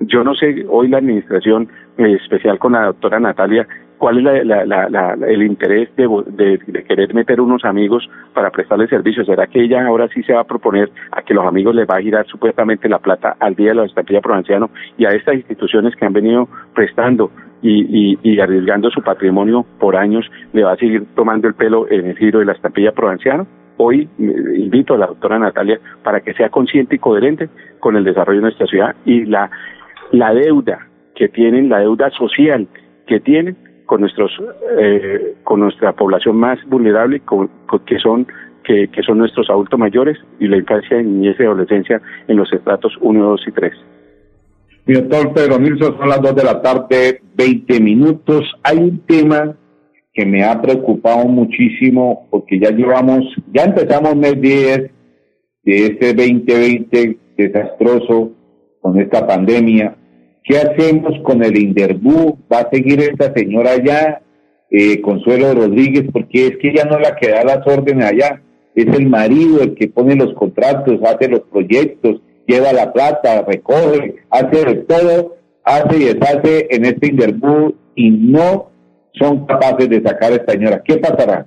yo 0.00 0.24
no 0.24 0.34
sé 0.34 0.64
hoy 0.68 0.88
la 0.88 0.98
administración 0.98 1.68
eh, 1.98 2.18
especial 2.20 2.58
con 2.58 2.72
la 2.72 2.86
doctora 2.86 3.20
Natalia 3.20 3.68
cuál 3.98 4.26
es 4.26 4.44
la, 4.44 5.16
el 5.28 5.42
interés 5.42 5.88
de, 5.96 6.08
de, 6.66 6.84
querer 6.84 7.14
meter 7.14 7.40
unos 7.40 7.64
amigos 7.64 8.08
para 8.34 8.50
prestarle 8.50 8.88
servicios. 8.88 9.26
¿Será 9.26 9.46
que 9.46 9.62
ella 9.62 9.86
ahora 9.86 10.08
sí 10.08 10.22
se 10.24 10.34
va 10.34 10.40
a 10.40 10.44
proponer 10.44 10.90
a 11.12 11.22
que 11.22 11.32
los 11.32 11.46
amigos 11.46 11.74
les 11.74 11.88
va 11.88 11.96
a 11.96 12.02
girar 12.02 12.26
supuestamente 12.26 12.88
la 12.88 12.98
plata 12.98 13.36
al 13.38 13.54
día 13.54 13.68
de 13.68 13.76
la 13.76 13.84
estampilla 13.86 14.20
provinciano 14.20 14.68
y 14.98 15.06
a 15.06 15.10
estas 15.10 15.36
instituciones 15.36 15.94
que 15.96 16.04
han 16.04 16.12
venido 16.12 16.48
prestando 16.74 17.30
y, 17.66 18.18
y, 18.22 18.40
arriesgando 18.40 18.90
su 18.90 19.02
patrimonio 19.02 19.64
por 19.80 19.96
años, 19.96 20.30
le 20.52 20.64
va 20.64 20.72
a 20.72 20.76
seguir 20.76 21.06
tomando 21.14 21.48
el 21.48 21.54
pelo 21.54 21.90
en 21.90 22.06
el 22.06 22.18
giro 22.18 22.40
de 22.40 22.44
la 22.44 22.52
estampilla 22.52 22.92
provinciano? 22.92 23.46
Hoy 23.78 24.08
eh, 24.18 24.58
invito 24.58 24.94
a 24.94 24.98
la 24.98 25.06
doctora 25.06 25.38
Natalia 25.38 25.80
para 26.02 26.20
que 26.20 26.34
sea 26.34 26.50
consciente 26.50 26.96
y 26.96 26.98
coherente 26.98 27.48
con 27.80 27.96
el 27.96 28.04
desarrollo 28.04 28.38
de 28.38 28.42
nuestra 28.42 28.66
ciudad 28.66 28.94
y 29.06 29.24
la 29.24 29.50
la 30.12 30.32
deuda 30.34 30.86
que 31.14 31.28
tienen, 31.28 31.68
la 31.70 31.80
deuda 31.80 32.10
social 32.10 32.68
que 33.06 33.18
tienen 33.20 33.56
con 33.86 34.00
nuestros 34.00 34.30
eh, 34.78 35.34
con 35.42 35.60
nuestra 35.60 35.92
población 35.92 36.36
más 36.36 36.58
vulnerable 36.66 37.22
que 37.86 37.98
son 37.98 38.26
que, 38.62 38.88
que, 38.88 39.02
son 39.02 39.18
nuestros 39.18 39.50
adultos 39.50 39.78
mayores 39.78 40.18
y 40.38 40.48
la 40.48 40.56
infancia, 40.56 41.02
niñez 41.02 41.36
y 41.38 41.42
adolescencia 41.42 42.00
en 42.28 42.36
los 42.36 42.50
estratos 42.50 42.96
1, 43.00 43.22
2 43.22 43.48
y 43.48 43.52
3. 43.52 43.72
Doctor 44.86 45.32
Pedro 45.32 45.58
Nilsson, 45.58 45.96
son 45.96 46.08
las 46.10 46.20
2 46.20 46.36
de 46.36 46.44
la 46.44 46.60
tarde, 46.60 47.20
20 47.36 47.80
minutos. 47.80 48.44
Hay 48.62 48.76
un 48.76 48.98
tema 49.06 49.56
que 50.12 50.26
me 50.26 50.44
ha 50.44 50.60
preocupado 50.60 51.24
muchísimo 51.24 52.28
porque 52.30 52.58
ya 52.60 52.70
llevamos, 52.70 53.24
ya 53.52 53.64
empezamos 53.64 54.14
mes 54.14 54.38
10 54.40 54.90
de 55.64 55.86
este 55.86 56.12
2020 56.12 57.16
desastroso 57.36 58.32
con 58.80 59.00
esta 59.00 59.26
pandemia. 59.26 59.96
¿Qué 60.44 60.58
hacemos 60.58 61.18
con 61.22 61.42
el 61.42 61.56
Inderbú? 61.56 62.38
¿Va 62.52 62.58
a 62.58 62.70
seguir 62.70 63.00
esta 63.00 63.32
señora 63.32 63.72
allá, 63.72 64.20
eh, 64.70 65.00
Consuelo 65.00 65.54
Rodríguez? 65.54 66.04
Porque 66.12 66.48
es 66.48 66.58
que 66.58 66.68
ella 66.68 66.84
no 66.84 66.98
la 66.98 67.16
que 67.16 67.30
da 67.30 67.42
las 67.42 67.66
órdenes 67.66 68.04
allá. 68.04 68.42
Es 68.74 68.86
el 68.94 69.08
marido 69.08 69.62
el 69.62 69.74
que 69.74 69.88
pone 69.88 70.14
los 70.14 70.34
contratos, 70.34 71.00
hace 71.04 71.28
los 71.28 71.40
proyectos, 71.50 72.20
lleva 72.46 72.72
la 72.72 72.92
plata, 72.92 73.44
recoge, 73.46 74.16
hace 74.30 74.64
de 74.64 74.74
todo, 74.82 75.36
hace 75.64 75.96
y 75.96 76.04
deshace 76.04 76.66
en 76.70 76.84
este 76.84 77.08
Inderbú 77.08 77.74
y 77.94 78.10
no 78.10 78.70
son 79.12 79.46
capaces 79.46 79.88
de 79.88 80.02
sacar 80.02 80.32
a 80.32 80.36
esta 80.36 80.52
señora. 80.52 80.82
¿Qué 80.84 80.96
pasará? 80.98 81.46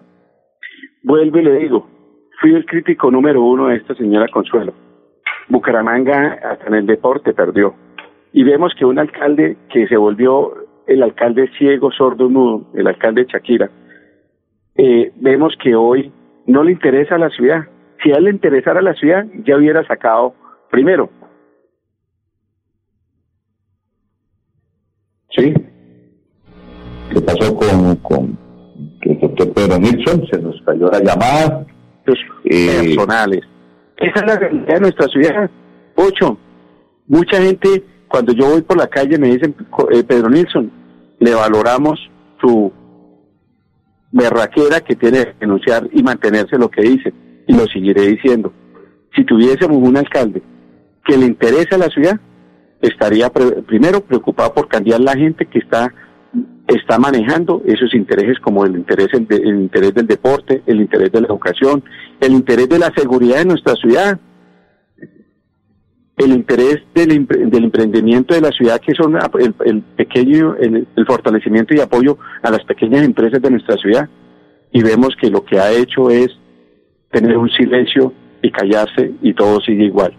Vuelvo 1.04 1.40
y 1.40 1.44
le 1.44 1.60
digo, 1.60 1.88
fui 2.42 2.54
el 2.54 2.66
crítico 2.66 3.12
número 3.12 3.44
uno 3.44 3.68
de 3.68 3.78
esta 3.78 3.96
señora 3.96 4.28
Consuelo 4.30 4.74
Bucaramanga 5.50 6.40
hasta 6.44 6.68
en 6.68 6.74
el 6.74 6.86
deporte 6.86 7.34
perdió. 7.34 7.74
Y 8.34 8.44
vemos 8.44 8.74
que 8.78 8.86
un 8.86 9.00
alcalde 9.00 9.58
que 9.72 9.88
se 9.88 9.98
volvió 9.98 10.54
el 10.86 11.04
alcalde 11.04 11.50
ciego, 11.58 11.92
sordo, 11.92 12.30
mudo, 12.30 12.66
el 12.74 12.88
alcalde 12.88 13.24
de 13.24 13.32
Shakira, 13.32 13.70
eh, 14.76 15.12
vemos 15.16 15.56
que 15.62 15.76
hoy 15.76 16.12
no 16.46 16.64
le 16.64 16.72
interesa 16.72 17.18
la 17.18 17.30
ciudad. 17.30 17.66
Si 18.04 18.12
a 18.12 18.18
él 18.18 18.26
le 18.26 18.32
interesara 18.32 18.82
la 18.82 18.94
ciudad, 18.94 19.26
ya 19.46 19.58
hubiera 19.58 19.86
sacado 19.88 20.34
primero. 20.70 21.10
Sí. 25.36 25.54
¿Qué 27.12 27.22
pasó 27.22 27.56
con, 27.56 27.96
con 27.98 28.48
el 29.02 29.20
doctor 29.20 29.54
Pedro 29.54 29.80
Nilsson 29.80 30.28
se 30.30 30.42
nos 30.42 30.62
cayó 30.64 30.90
la 30.90 31.00
llamada. 31.00 31.66
Eh, 32.46 32.96
personales. 32.96 33.42
Esa 33.98 34.20
es 34.20 34.26
la 34.26 34.40
realidad 34.40 34.76
de 34.76 34.80
nuestra 34.80 35.08
ciudad. 35.08 35.50
Ocho. 35.96 36.38
Mucha 37.08 37.42
gente, 37.42 37.84
cuando 38.08 38.34
yo 38.34 38.50
voy 38.50 38.62
por 38.62 38.78
la 38.78 38.88
calle, 38.88 39.18
me 39.18 39.30
dicen, 39.30 39.56
eh, 39.92 40.04
Pedro 40.04 40.30
Nilsson, 40.30 40.72
le 41.20 41.34
valoramos 41.34 42.00
su 42.40 42.72
berraquera 44.12 44.82
que 44.82 44.96
tiene 44.96 45.26
que 45.26 45.34
denunciar 45.40 45.90
y 45.92 46.02
mantenerse 46.04 46.58
lo 46.58 46.70
que 46.70 46.82
dice. 46.82 47.14
Y 47.48 47.54
lo 47.54 47.66
seguiré 47.66 48.04
diciendo. 48.08 48.54
Si 49.16 49.26
tuviésemos 49.26 49.78
un 49.78 49.98
alcalde 49.98 50.42
que 51.08 51.18
le 51.18 51.26
interesa 51.26 51.76
a 51.76 51.80
la 51.80 51.88
ciudad, 51.88 52.20
estaría 52.82 53.30
primero 53.30 54.02
preocupado 54.02 54.54
por 54.54 54.68
cambiar 54.68 55.00
la 55.00 55.16
gente 55.16 55.46
que 55.46 55.60
está 55.60 55.94
está 56.68 57.00
manejando 57.00 57.62
esos 57.66 57.94
intereses 57.94 58.38
como 58.40 58.66
el 58.66 58.76
interés 58.76 59.08
el, 59.14 59.22
interés 59.48 59.94
del 59.94 60.06
deporte, 60.06 60.62
el 60.66 60.82
interés 60.82 61.12
de 61.12 61.22
la 61.22 61.28
educación, 61.28 61.84
el 62.20 62.34
interés 62.34 62.68
de 62.68 62.78
la 62.78 62.92
seguridad 62.96 63.38
de 63.38 63.46
nuestra 63.46 63.74
ciudad, 63.76 64.20
el 66.18 66.32
interés 66.32 66.80
del, 66.94 67.26
del 67.26 67.64
emprendimiento 67.64 68.34
de 68.34 68.42
la 68.42 68.52
ciudad, 68.52 68.82
que 68.82 68.94
son 68.94 69.18
el, 69.66 69.82
pequeño, 69.96 70.56
el, 70.56 70.88
fortalecimiento 71.06 71.74
y 71.74 71.80
apoyo 71.80 72.18
a 72.42 72.52
las 72.52 72.64
pequeñas 72.66 73.04
empresas 73.04 73.42
de 73.42 73.52
nuestra 73.52 73.78
ciudad. 73.78 74.10
Y 74.72 74.82
vemos 74.82 75.16
que 75.20 75.30
lo 75.30 75.46
que 75.46 75.60
ha 75.60 75.72
hecho 75.72 76.10
es 76.10 76.28
tener 77.12 77.38
un 77.38 77.50
silencio 77.52 78.14
y 78.42 78.52
callarse 78.52 79.14
y 79.22 79.34
todo 79.34 79.62
sigue 79.62 79.86
igual. 79.86 80.14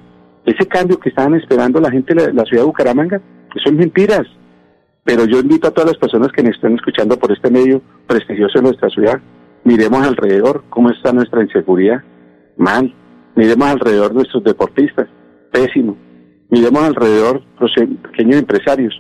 Ese 0.49 0.67
cambio 0.67 0.99
que 0.99 1.11
estaban 1.11 1.35
esperando 1.35 1.79
la 1.79 1.91
gente 1.91 2.15
de 2.15 2.33
la, 2.33 2.43
ciudad 2.45 2.63
de 2.63 2.69
Bucaramanga, 2.69 3.21
son 3.63 3.77
mentiras. 3.77 4.27
Pero 5.05 5.27
yo 5.27 5.41
invito 5.41 5.69
a 5.69 5.71
todas 5.73 5.91
las 5.91 5.99
personas 5.99 6.33
que 6.33 6.43
me 6.43 6.49
estén 6.49 6.75
escuchando 6.75 7.19
por 7.19 7.31
este 7.33 7.51
medio 7.51 7.83
prestigioso 8.07 8.59
de 8.59 8.63
nuestra 8.63 8.89
ciudad, 8.89 9.21
miremos 9.65 10.07
alrededor 10.07 10.65
cómo 10.71 10.89
está 10.89 11.13
nuestra 11.13 11.43
inseguridad. 11.43 12.03
Mal. 12.57 12.95
Miremos 13.37 13.69
alrededor 13.69 14.15
nuestros 14.15 14.43
deportistas. 14.43 15.07
Pésimo. 15.53 15.99
Miremos 16.49 16.83
alrededor 16.83 17.43
los 17.61 17.71
pequeños 18.03 18.37
empresarios 18.37 18.99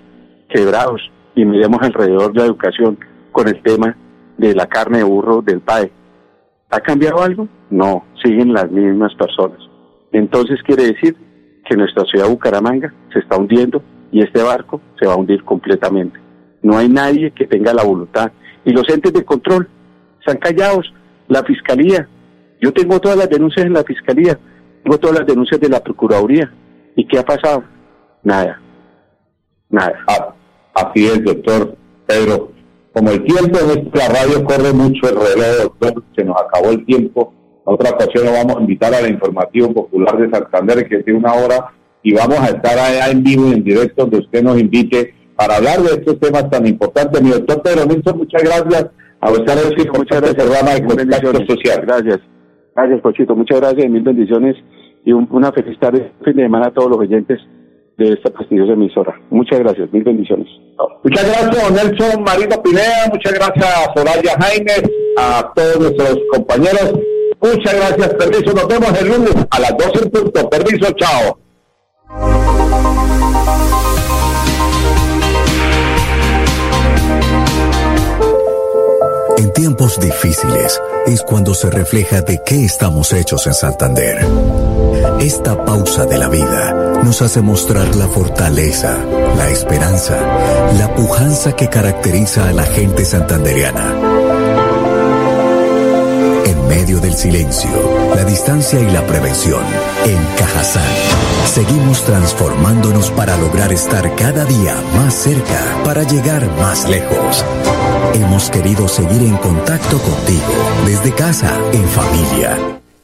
quebrados 0.50 1.00
y 1.34 1.46
miremos 1.46 1.80
alrededor 1.80 2.36
la 2.36 2.44
educación 2.44 2.98
con 3.32 3.48
el 3.48 3.62
tema 3.62 3.96
de 4.36 4.54
la 4.54 4.66
carne 4.66 4.98
de 4.98 5.04
burro 5.04 5.40
del 5.40 5.60
PAE. 5.60 5.90
¿Ha 6.68 6.80
cambiado 6.80 7.22
algo? 7.22 7.48
No, 7.70 8.04
siguen 8.22 8.52
las 8.52 8.70
mismas 8.70 9.14
personas. 9.14 9.58
Entonces 10.12 10.62
quiere 10.62 10.84
decir 10.84 11.16
que 11.68 11.76
nuestra 11.76 12.04
ciudad 12.04 12.28
Bucaramanga 12.28 12.92
se 13.12 13.18
está 13.18 13.36
hundiendo 13.36 13.82
y 14.10 14.22
este 14.22 14.42
barco 14.42 14.80
se 14.98 15.06
va 15.06 15.12
a 15.12 15.16
hundir 15.16 15.44
completamente. 15.44 16.18
No 16.62 16.78
hay 16.78 16.88
nadie 16.88 17.30
que 17.32 17.46
tenga 17.46 17.74
la 17.74 17.84
voluntad. 17.84 18.32
Y 18.64 18.72
los 18.72 18.88
entes 18.88 19.12
de 19.12 19.24
control 19.24 19.68
están 20.18 20.38
callados. 20.38 20.92
La 21.28 21.44
fiscalía. 21.44 22.08
Yo 22.60 22.72
tengo 22.72 22.98
todas 23.00 23.18
las 23.18 23.28
denuncias 23.28 23.66
en 23.66 23.74
la 23.74 23.84
fiscalía. 23.84 24.38
Tengo 24.82 24.98
todas 24.98 25.18
las 25.18 25.26
denuncias 25.26 25.60
de 25.60 25.68
la 25.68 25.80
Procuraduría. 25.80 26.50
¿Y 26.96 27.06
qué 27.06 27.18
ha 27.18 27.22
pasado? 27.22 27.64
Nada. 28.22 28.60
Nada. 29.68 29.92
Ah, 30.08 30.34
así 30.74 31.06
es, 31.06 31.22
doctor 31.22 31.76
Pedro. 32.06 32.52
Como 32.94 33.10
el 33.10 33.22
tiempo 33.22 33.58
en 33.58 33.86
esta 33.86 34.08
radio 34.08 34.42
corre 34.42 34.72
mucho 34.72 35.08
el 35.08 35.16
reloj, 35.16 35.74
doctor, 35.78 36.02
se 36.16 36.24
nos 36.24 36.36
acabó 36.40 36.70
el 36.70 36.84
tiempo 36.86 37.34
otra 37.68 37.90
ocasión 37.90 38.24
lo 38.24 38.32
vamos 38.32 38.56
a 38.56 38.60
invitar 38.60 38.94
a 38.94 39.02
la 39.02 39.08
Información 39.08 39.74
Popular 39.74 40.16
de 40.16 40.30
Santander, 40.30 40.88
que 40.88 41.02
tiene 41.02 41.18
una 41.18 41.34
hora, 41.34 41.72
y 42.02 42.14
vamos 42.14 42.38
a 42.40 42.46
estar 42.46 42.78
allá 42.78 43.10
en 43.10 43.22
vivo 43.22 43.48
y 43.48 43.52
en 43.52 43.64
directo 43.64 44.02
donde 44.02 44.18
usted 44.18 44.42
nos 44.42 44.58
invite 44.58 45.14
para 45.36 45.56
hablar 45.56 45.80
de 45.80 45.90
estos 45.90 46.18
temas 46.18 46.48
tan 46.48 46.66
importantes. 46.66 47.22
Mi 47.22 47.30
doctor 47.30 47.62
Pedro 47.62 47.84
Nilsson, 47.84 48.16
muchas 48.16 48.42
gracias 48.42 48.90
a 49.20 49.30
usted, 49.30 49.54
muchas 49.92 50.20
gracias, 50.20 50.34
programa 50.34 50.70
de 50.74 50.84
Contacto 50.84 51.46
Social. 51.46 51.84
Gracias. 51.86 52.20
Gracias, 52.74 53.00
Pochito. 53.02 53.36
Muchas 53.36 53.60
gracias 53.60 53.84
y 53.84 53.88
mil 53.88 54.02
bendiciones 54.02 54.56
y 55.04 55.12
una 55.12 55.52
feliz 55.52 55.78
tarde, 55.78 56.12
fin 56.24 56.36
de 56.36 56.44
semana 56.44 56.68
a 56.68 56.70
todos 56.70 56.90
los 56.90 56.98
oyentes 56.98 57.38
de 57.98 58.12
esta 58.12 58.30
prestigiosa 58.30 58.72
emisora. 58.72 59.20
Muchas 59.30 59.58
gracias, 59.58 59.92
mil 59.92 60.04
bendiciones. 60.04 60.46
Muchas 61.04 61.24
gracias, 61.24 61.70
Nelson 61.72 62.22
Marino 62.22 62.62
Pineda, 62.62 63.10
muchas 63.12 63.34
gracias 63.34 63.66
a 63.66 63.92
Soraya 63.94 64.36
Jaime, 64.40 64.72
a 65.18 65.52
todos 65.54 65.80
nuestros 65.80 66.18
compañeros. 66.32 66.94
Muchas 67.40 67.74
gracias, 67.74 68.14
permiso. 68.14 68.52
Nos 68.52 68.66
vemos 68.66 68.98
el 69.00 69.08
lunes 69.08 69.34
a 69.50 69.60
las 69.60 69.76
12 69.76 70.04
en 70.04 70.10
punto. 70.10 70.50
Permiso, 70.50 70.86
chao. 70.92 71.38
En 79.36 79.52
tiempos 79.52 80.00
difíciles 80.00 80.80
es 81.06 81.22
cuando 81.22 81.54
se 81.54 81.70
refleja 81.70 82.22
de 82.22 82.40
qué 82.44 82.64
estamos 82.64 83.12
hechos 83.12 83.46
en 83.46 83.54
Santander. 83.54 84.18
Esta 85.20 85.64
pausa 85.64 86.06
de 86.06 86.18
la 86.18 86.28
vida 86.28 87.00
nos 87.04 87.22
hace 87.22 87.40
mostrar 87.40 87.94
la 87.94 88.08
fortaleza, 88.08 88.98
la 89.36 89.48
esperanza, 89.48 90.16
la 90.76 90.92
pujanza 90.94 91.54
que 91.54 91.68
caracteriza 91.68 92.48
a 92.48 92.52
la 92.52 92.64
gente 92.64 93.04
santanderiana 93.04 94.17
medio 96.68 97.00
del 97.00 97.14
silencio, 97.14 97.70
la 98.14 98.24
distancia 98.24 98.78
y 98.78 98.90
la 98.90 99.06
prevención, 99.06 99.64
en 100.04 100.22
Cajazán 100.36 101.28
seguimos 101.46 102.04
transformándonos 102.04 103.10
para 103.10 103.36
lograr 103.38 103.72
estar 103.72 104.14
cada 104.14 104.44
día 104.44 104.76
más 104.94 105.14
cerca, 105.14 105.82
para 105.82 106.02
llegar 106.02 106.46
más 106.58 106.86
lejos. 106.88 107.44
Hemos 108.14 108.50
querido 108.50 108.86
seguir 108.86 109.22
en 109.22 109.36
contacto 109.38 109.98
contigo, 109.98 110.52
desde 110.84 111.14
casa, 111.14 111.58
en 111.72 111.88
familia. 111.88 112.58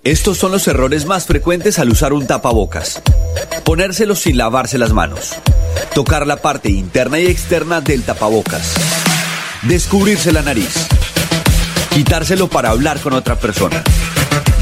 Estos 0.05 0.37
son 0.37 0.53
los 0.53 0.69
errores 0.69 1.07
más 1.07 1.25
frecuentes 1.25 1.79
al 1.79 1.91
usar 1.91 2.13
un 2.13 2.27
tapabocas. 2.27 3.01
Ponérselo 3.65 4.15
sin 4.15 4.37
lavarse 4.37 4.77
las 4.77 4.93
manos. 4.93 5.33
Tocar 5.95 6.27
la 6.27 6.37
parte 6.37 6.69
interna 6.69 7.19
y 7.19 7.27
externa 7.27 7.81
del 7.81 8.03
tapabocas. 8.03 8.75
Descubrirse 9.63 10.31
la 10.33 10.43
nariz 10.43 10.87
Quitárselo 11.95 12.49
para 12.49 12.71
hablar 12.71 12.99
con 12.99 13.13
otra 13.13 13.37
persona. 13.37 13.81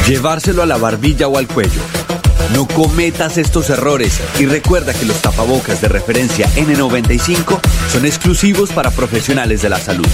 Llevárselo 0.06 0.62
a 0.62 0.66
la 0.66 0.76
barbilla 0.76 1.28
o 1.28 1.38
al 1.38 1.48
cuello. 1.48 1.80
No 2.52 2.68
cometas 2.68 3.38
estos 3.38 3.70
errores 3.70 4.20
y 4.38 4.44
recuerda 4.44 4.92
que 4.92 5.06
los 5.06 5.16
tapabocas 5.22 5.80
de 5.80 5.88
referencia 5.88 6.46
N95 6.56 7.58
son 7.90 8.04
exclusivos 8.04 8.70
para 8.70 8.90
profesionales 8.90 9.62
de 9.62 9.70
la 9.70 9.78
salud. 9.78 10.06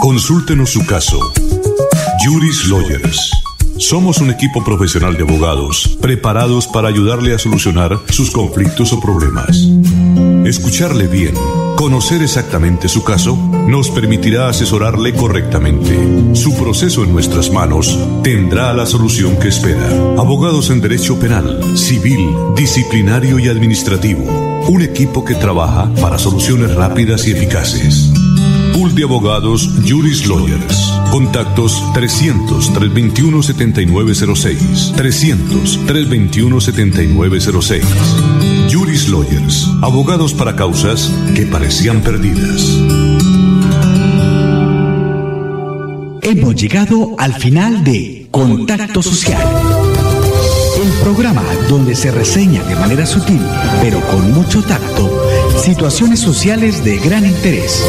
Consúltenos 0.00 0.70
su 0.70 0.84
caso. 0.86 1.20
Juris 2.24 2.66
Lawyers. 2.66 3.30
Somos 3.78 4.18
un 4.18 4.30
equipo 4.30 4.64
profesional 4.64 5.16
de 5.16 5.22
abogados 5.22 5.96
preparados 6.00 6.66
para 6.66 6.88
ayudarle 6.88 7.32
a 7.32 7.38
solucionar 7.38 7.96
sus 8.08 8.32
conflictos 8.32 8.92
o 8.92 8.98
problemas. 8.98 9.68
Escucharle 10.44 11.06
bien 11.06 11.34
Conocer 11.82 12.22
exactamente 12.22 12.88
su 12.88 13.02
caso 13.02 13.36
nos 13.66 13.90
permitirá 13.90 14.48
asesorarle 14.48 15.14
correctamente. 15.14 15.98
Su 16.32 16.54
proceso 16.54 17.02
en 17.02 17.12
nuestras 17.12 17.50
manos 17.50 17.98
tendrá 18.22 18.72
la 18.72 18.86
solución 18.86 19.36
que 19.36 19.48
espera. 19.48 19.88
Abogados 20.16 20.70
en 20.70 20.80
Derecho 20.80 21.18
Penal, 21.18 21.76
Civil, 21.76 22.36
Disciplinario 22.54 23.40
y 23.40 23.48
Administrativo. 23.48 24.22
Un 24.68 24.82
equipo 24.82 25.24
que 25.24 25.34
trabaja 25.34 25.92
para 26.00 26.20
soluciones 26.20 26.72
rápidas 26.72 27.26
y 27.26 27.32
eficaces. 27.32 28.11
Pool 28.82 28.94
de 28.96 29.04
abogados 29.04 29.70
Juris 29.88 30.26
Lawyers. 30.26 30.92
Contactos 31.12 31.80
300-321-7906. 31.94 34.92
300-321-7906. 34.96 37.84
Juris 38.68 39.08
Lawyers. 39.08 39.68
Abogados 39.82 40.34
para 40.34 40.56
causas 40.56 41.12
que 41.36 41.46
parecían 41.46 42.00
perdidas. 42.00 42.76
Hemos 46.22 46.56
llegado 46.56 47.14
al 47.18 47.34
final 47.34 47.84
de 47.84 48.26
Contacto 48.32 49.00
Social. 49.00 49.40
El 50.82 50.90
programa 51.04 51.44
donde 51.68 51.94
se 51.94 52.10
reseña 52.10 52.64
de 52.64 52.74
manera 52.74 53.06
sutil, 53.06 53.40
pero 53.80 54.00
con 54.00 54.32
mucho 54.32 54.64
tacto, 54.64 55.28
situaciones 55.62 56.18
sociales 56.18 56.82
de 56.82 56.98
gran 56.98 57.24
interés. 57.24 57.80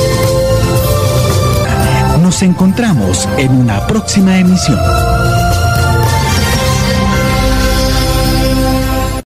Nos 2.33 2.41
encontramos 2.41 3.29
en 3.37 3.51
una 3.51 3.85
próxima 3.85 4.39
emisión. 4.39 5.42